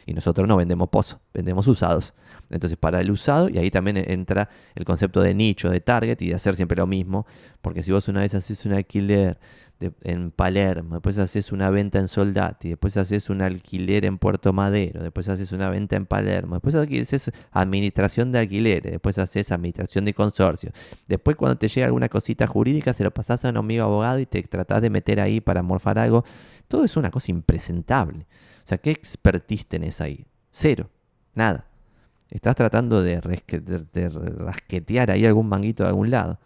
Y 0.06 0.14
nosotros 0.14 0.48
no 0.48 0.58
vendemos 0.58 0.90
pozos, 0.90 1.20
vendemos 1.34 1.68
usados. 1.68 2.16
Entonces, 2.50 2.80
para 2.80 3.00
el 3.00 3.12
usado, 3.12 3.48
y 3.48 3.60
ahí 3.60 3.70
también 3.70 3.98
entra 3.98 4.50
el 4.74 4.84
concepto 4.84 5.22
de 5.22 5.36
nicho, 5.36 5.70
de 5.70 5.82
target 5.82 6.20
y 6.22 6.30
de 6.30 6.36
hacer 6.36 6.56
siempre 6.56 6.78
lo 6.78 6.88
mismo. 6.88 7.28
Porque 7.62 7.84
si 7.84 7.92
vos 7.92 8.08
una 8.08 8.22
vez 8.22 8.34
haces 8.34 8.66
un 8.66 8.74
alquiler 8.74 9.38
en 9.80 10.32
Palermo, 10.32 10.96
después 10.96 11.18
haces 11.20 11.54
una 11.54 11.70
venta 11.70 12.00
en 12.00 12.10
Soldati, 12.10 12.70
después 12.70 12.98
haces 12.98 13.30
un 13.30 13.42
alquiler 13.42 14.04
en 14.04 14.18
Puerto 14.18 14.52
Madero, 14.52 15.02
después 15.02 15.30
haces 15.30 15.54
una 15.54 15.70
venta 15.70 15.96
en 15.96 16.06
Palermo, 16.06 16.56
después 16.56 16.76
haces 16.76 17.32
administración 17.52 18.34
de 18.34 18.40
alquileres, 18.40 18.92
después 18.92 19.18
haces 19.18 19.52
administración 19.54 20.04
de 20.04 20.14
consorcio. 20.14 20.72
Después 21.08 21.38
cuando 21.38 21.58
te 21.58 21.70
llega 21.70 21.88
alguna 21.88 22.10
cosita 22.10 22.46
jurídica 22.46 22.94
se 22.94 23.06
lo 23.06 23.12
pasás 23.12 23.46
a 23.46 23.50
un 23.50 23.58
amigo 23.58 23.86
abogado 23.86 24.20
y 24.20 24.26
te 24.26 24.44
tratás 24.44 24.82
de 24.82 24.90
meter 24.90 25.22
ahí 25.22 25.40
para 25.40 25.64
morfar 25.64 25.98
algo. 25.98 26.26
Todo 26.68 26.84
es 26.84 26.98
una 26.98 27.10
cosa 27.10 27.32
impresentable. 27.32 28.26
O 28.64 28.68
sea, 28.70 28.78
¿qué 28.80 28.92
expertise 28.92 29.66
tenés 29.66 30.02
ahí? 30.02 30.26
Cero. 30.52 30.90
Nada. 31.34 31.66
Estás 32.30 32.56
tratando 32.56 33.02
de, 33.02 33.22
de 33.94 34.10
rasquetear 34.10 35.10
ahí 35.10 35.26
algún 35.26 35.48
manguito 35.48 35.84
de 35.84 35.90
algún 35.90 36.12
lado. 36.12 36.38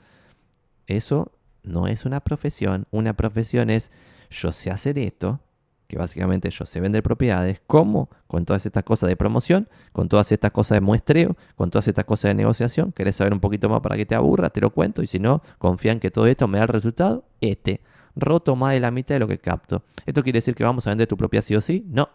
Eso 0.86 1.32
no 1.63 1.88
es 1.88 2.06
una 2.06 2.19
profesión. 2.19 2.86
Una 2.91 3.13
profesión 3.13 3.69
es 3.69 3.91
yo 4.30 4.52
sé 4.52 4.71
hacer 4.71 4.97
esto, 4.99 5.39
que 5.88 5.97
básicamente 5.97 6.49
yo 6.49 6.65
sé 6.65 6.80
vender 6.80 7.04
propiedades, 7.04 7.62
¿cómo? 7.67 8.10
Con 8.28 8.45
todas 8.45 8.65
estas 8.65 8.84
cosas 8.84 9.10
de 9.10 9.15
promoción, 9.15 9.67
con 9.91 10.10
todas 10.10 10.32
estas 10.32 10.52
cosas 10.52 10.78
de 10.78 10.82
muestreo, 10.82 11.36
con 11.56 11.69
todas 11.69 11.88
estas 11.88 12.06
cosas 12.06 12.30
de 12.30 12.36
negociación. 12.36 12.91
¿Querés 12.91 13.15
saber 13.15 13.34
un 13.34 13.39
poquito 13.39 13.69
más 13.69 13.82
para 13.82 13.95
que 13.95 14.06
te 14.06 14.15
aburra? 14.15 14.49
Te 14.49 14.62
lo 14.62 14.71
cuento 14.71 15.02
y 15.02 15.08
si 15.08 15.19
no, 15.19 15.41
confía 15.58 15.91
en 15.91 15.99
que 15.99 16.12
todo 16.12 16.28
esto 16.28 16.47
me 16.47 16.58
da 16.58 16.63
el 16.63 16.69
resultado. 16.69 17.26
Este, 17.41 17.82
roto 18.15 18.56
más 18.56 18.73
de 18.73 18.80
la 18.80 18.91
mitad 18.91 19.15
de 19.15 19.19
lo 19.19 19.28
que 19.28 19.38
capto. 19.38 19.84
¿Esto 20.06 20.23
quiere 20.23 20.38
decir 20.38 20.56
que 20.56 20.63
vamos 20.63 20.88
a 20.88 20.89
vender 20.89 21.08
tu 21.08 21.17
propiedad 21.17 21.43
sí 21.43 21.56
o 21.56 21.62
sí? 21.62 21.86
No. 21.89 22.10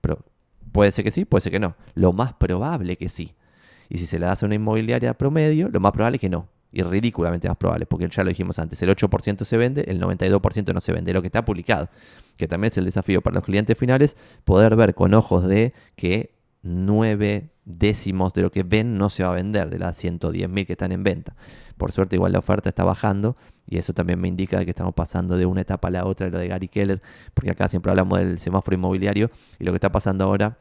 Pero 0.00 0.24
puede 0.72 0.90
ser 0.90 1.04
que 1.04 1.10
sí, 1.10 1.24
puede 1.24 1.42
ser 1.42 1.52
que 1.52 1.60
no. 1.60 1.74
Lo 1.94 2.12
más 2.12 2.32
probable 2.34 2.96
que 2.96 3.08
sí. 3.08 3.34
Y 3.88 3.98
si 3.98 4.06
se 4.06 4.18
le 4.18 4.26
das 4.26 4.42
a 4.42 4.46
una 4.46 4.54
inmobiliaria 4.54 5.12
promedio, 5.14 5.68
lo 5.68 5.80
más 5.80 5.92
probable 5.92 6.16
es 6.16 6.20
que 6.20 6.30
no 6.30 6.48
y 6.72 6.82
ridículamente 6.82 7.48
más 7.48 7.56
probable, 7.56 7.86
porque 7.86 8.08
ya 8.08 8.24
lo 8.24 8.30
dijimos 8.30 8.58
antes, 8.58 8.82
el 8.82 8.88
8% 8.88 9.44
se 9.44 9.56
vende, 9.56 9.84
el 9.88 10.00
92% 10.00 10.72
no 10.72 10.80
se 10.80 10.92
vende, 10.92 11.12
lo 11.12 11.20
que 11.20 11.28
está 11.28 11.44
publicado, 11.44 11.88
que 12.36 12.48
también 12.48 12.70
es 12.70 12.78
el 12.78 12.86
desafío 12.86 13.20
para 13.20 13.34
los 13.34 13.44
clientes 13.44 13.76
finales, 13.76 14.16
poder 14.44 14.74
ver 14.74 14.94
con 14.94 15.14
ojos 15.14 15.46
de 15.46 15.74
que 15.96 16.34
9 16.62 17.50
décimos 17.64 18.32
de 18.32 18.42
lo 18.42 18.50
que 18.50 18.62
ven 18.62 18.96
no 18.96 19.10
se 19.10 19.22
va 19.22 19.30
a 19.30 19.34
vender, 19.34 19.70
de 19.70 19.78
las 19.78 20.02
110.000 20.02 20.66
que 20.66 20.72
están 20.72 20.92
en 20.92 21.04
venta. 21.04 21.36
Por 21.76 21.92
suerte 21.92 22.16
igual 22.16 22.32
la 22.32 22.38
oferta 22.38 22.68
está 22.68 22.84
bajando 22.84 23.36
y 23.66 23.78
eso 23.78 23.92
también 23.92 24.20
me 24.20 24.28
indica 24.28 24.64
que 24.64 24.70
estamos 24.70 24.94
pasando 24.94 25.36
de 25.36 25.46
una 25.46 25.60
etapa 25.60 25.88
a 25.88 25.90
la 25.90 26.04
otra 26.04 26.28
lo 26.28 26.38
de 26.38 26.48
Gary 26.48 26.68
Keller, 26.68 27.02
porque 27.34 27.50
acá 27.50 27.68
siempre 27.68 27.90
hablamos 27.90 28.18
del 28.18 28.38
semáforo 28.38 28.76
inmobiliario 28.76 29.30
y 29.58 29.64
lo 29.64 29.72
que 29.72 29.76
está 29.76 29.92
pasando 29.92 30.24
ahora 30.24 30.58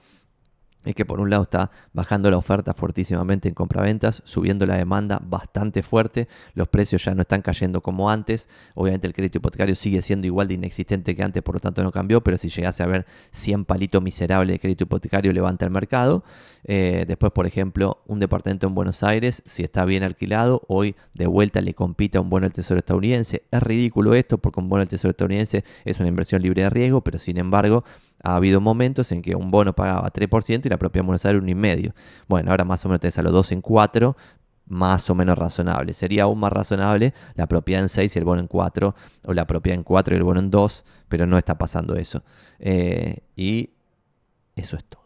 es 0.84 0.96
que 0.96 1.06
por 1.06 1.20
un 1.20 1.30
lado 1.30 1.44
está 1.44 1.72
bajando 1.94 2.32
la 2.32 2.38
oferta 2.38 2.74
fuertísimamente 2.74 3.48
en 3.48 3.56
compraventas, 3.56 4.22
subiendo 4.26 4.66
la 4.66 4.78
demanda 4.78 5.22
bastante 5.24 5.84
fuerte, 5.84 6.28
los 6.54 6.68
precios 6.68 7.04
ya 7.06 7.14
no 7.14 7.22
están 7.22 7.42
cayendo 7.42 7.82
como 7.82 8.10
antes, 8.10 8.50
obviamente 8.76 9.08
el 9.08 9.14
crédito 9.14 9.38
hipotecario 9.38 9.76
sigue 9.76 10.02
siendo 10.02 10.28
igual 10.28 10.48
de 10.48 10.56
inexistente 10.56 11.16
que 11.16 11.24
antes, 11.24 11.44
por 11.44 11.56
lo 11.56 11.60
tanto 11.60 11.84
no 11.84 11.92
cambió, 11.92 12.22
pero 12.22 12.38
si 12.38 12.50
llegase 12.50 12.84
a 12.84 12.88
ver 12.88 13.06
100 13.32 13.66
palitos 13.66 14.02
miserables 14.02 14.56
de 14.56 14.60
crédito 14.60 14.84
hipotecario 14.86 15.34
levanta 15.34 15.66
el 15.66 15.72
mercado. 15.72 16.24
Eh, 16.64 17.06
después, 17.08 17.32
por 17.32 17.46
ejemplo, 17.46 18.02
un 18.08 18.20
departamento 18.20 18.68
en 18.68 18.76
Buenos 18.76 19.04
Aires, 19.04 19.44
si 19.46 19.64
está 19.64 19.86
bien 19.86 20.04
alquilado, 20.04 20.62
hoy 20.68 20.96
de 21.14 21.28
vuelta 21.28 21.62
le 21.62 21.74
compite 21.74 22.18
a 22.18 22.22
un 22.22 22.30
bono 22.30 22.46
del 22.46 22.54
Tesoro 22.54 22.80
estadounidense. 22.80 23.44
Es 23.52 23.64
ridículo 23.64 24.14
esto 24.14 24.38
porque 24.38 24.60
un 24.60 24.70
bono 24.70 24.82
del 24.82 24.90
Tesoro 24.90 25.12
estadounidense 25.12 25.64
es 25.86 26.00
una 26.00 26.10
inversión 26.10 26.42
libre 26.42 26.64
de 26.64 26.70
riesgo, 26.70 27.02
pero 27.02 27.20
sin 27.20 27.38
embargo 27.38 27.84
ha 28.24 28.36
habido 28.36 28.62
momentos 28.62 29.12
en 29.12 29.22
que 29.22 29.36
un 29.36 29.52
bono 29.52 29.74
pagaba 29.74 30.12
3% 30.12 30.66
y 30.66 30.70
la 30.70 30.78
propia 30.78 31.02
Buenos 31.02 31.26
Aires 31.26 31.42
un 31.42 31.50
y 31.50 31.56
medio. 31.56 31.94
Bueno, 32.28 32.52
ahora 32.52 32.66
más 32.66 32.86
o 32.86 32.90
menos 32.90 33.02
tenés 33.02 33.18
a 33.18 33.22
los 33.22 33.32
dos 33.32 33.52
en 33.52 33.62
4, 33.62 34.16
más 34.68 35.10
o 35.10 35.16
menos 35.16 35.38
razonable. 35.38 35.94
Sería 35.94 36.24
aún 36.24 36.40
más 36.40 36.52
razonable 36.52 37.14
la 37.36 37.48
propiedad 37.48 37.82
en 37.82 37.90
6 37.90 38.16
y 38.16 38.20
el 38.20 38.26
bono 38.26 38.42
en 38.42 38.48
4, 38.48 38.96
o 39.26 39.34
la 39.34 39.46
propiedad 39.46 39.78
en 39.78 39.84
4 39.84 40.16
y 40.16 40.18
el 40.18 40.24
bono 40.24 40.40
en 40.40 40.50
2, 40.50 40.86
pero 41.10 41.26
no 41.26 41.38
está 41.38 41.58
pasando 41.58 41.96
eso. 41.96 42.24
Eh, 42.60 43.18
y 43.36 43.72
eso 44.56 44.78
es 44.78 44.86
todo. 44.86 45.01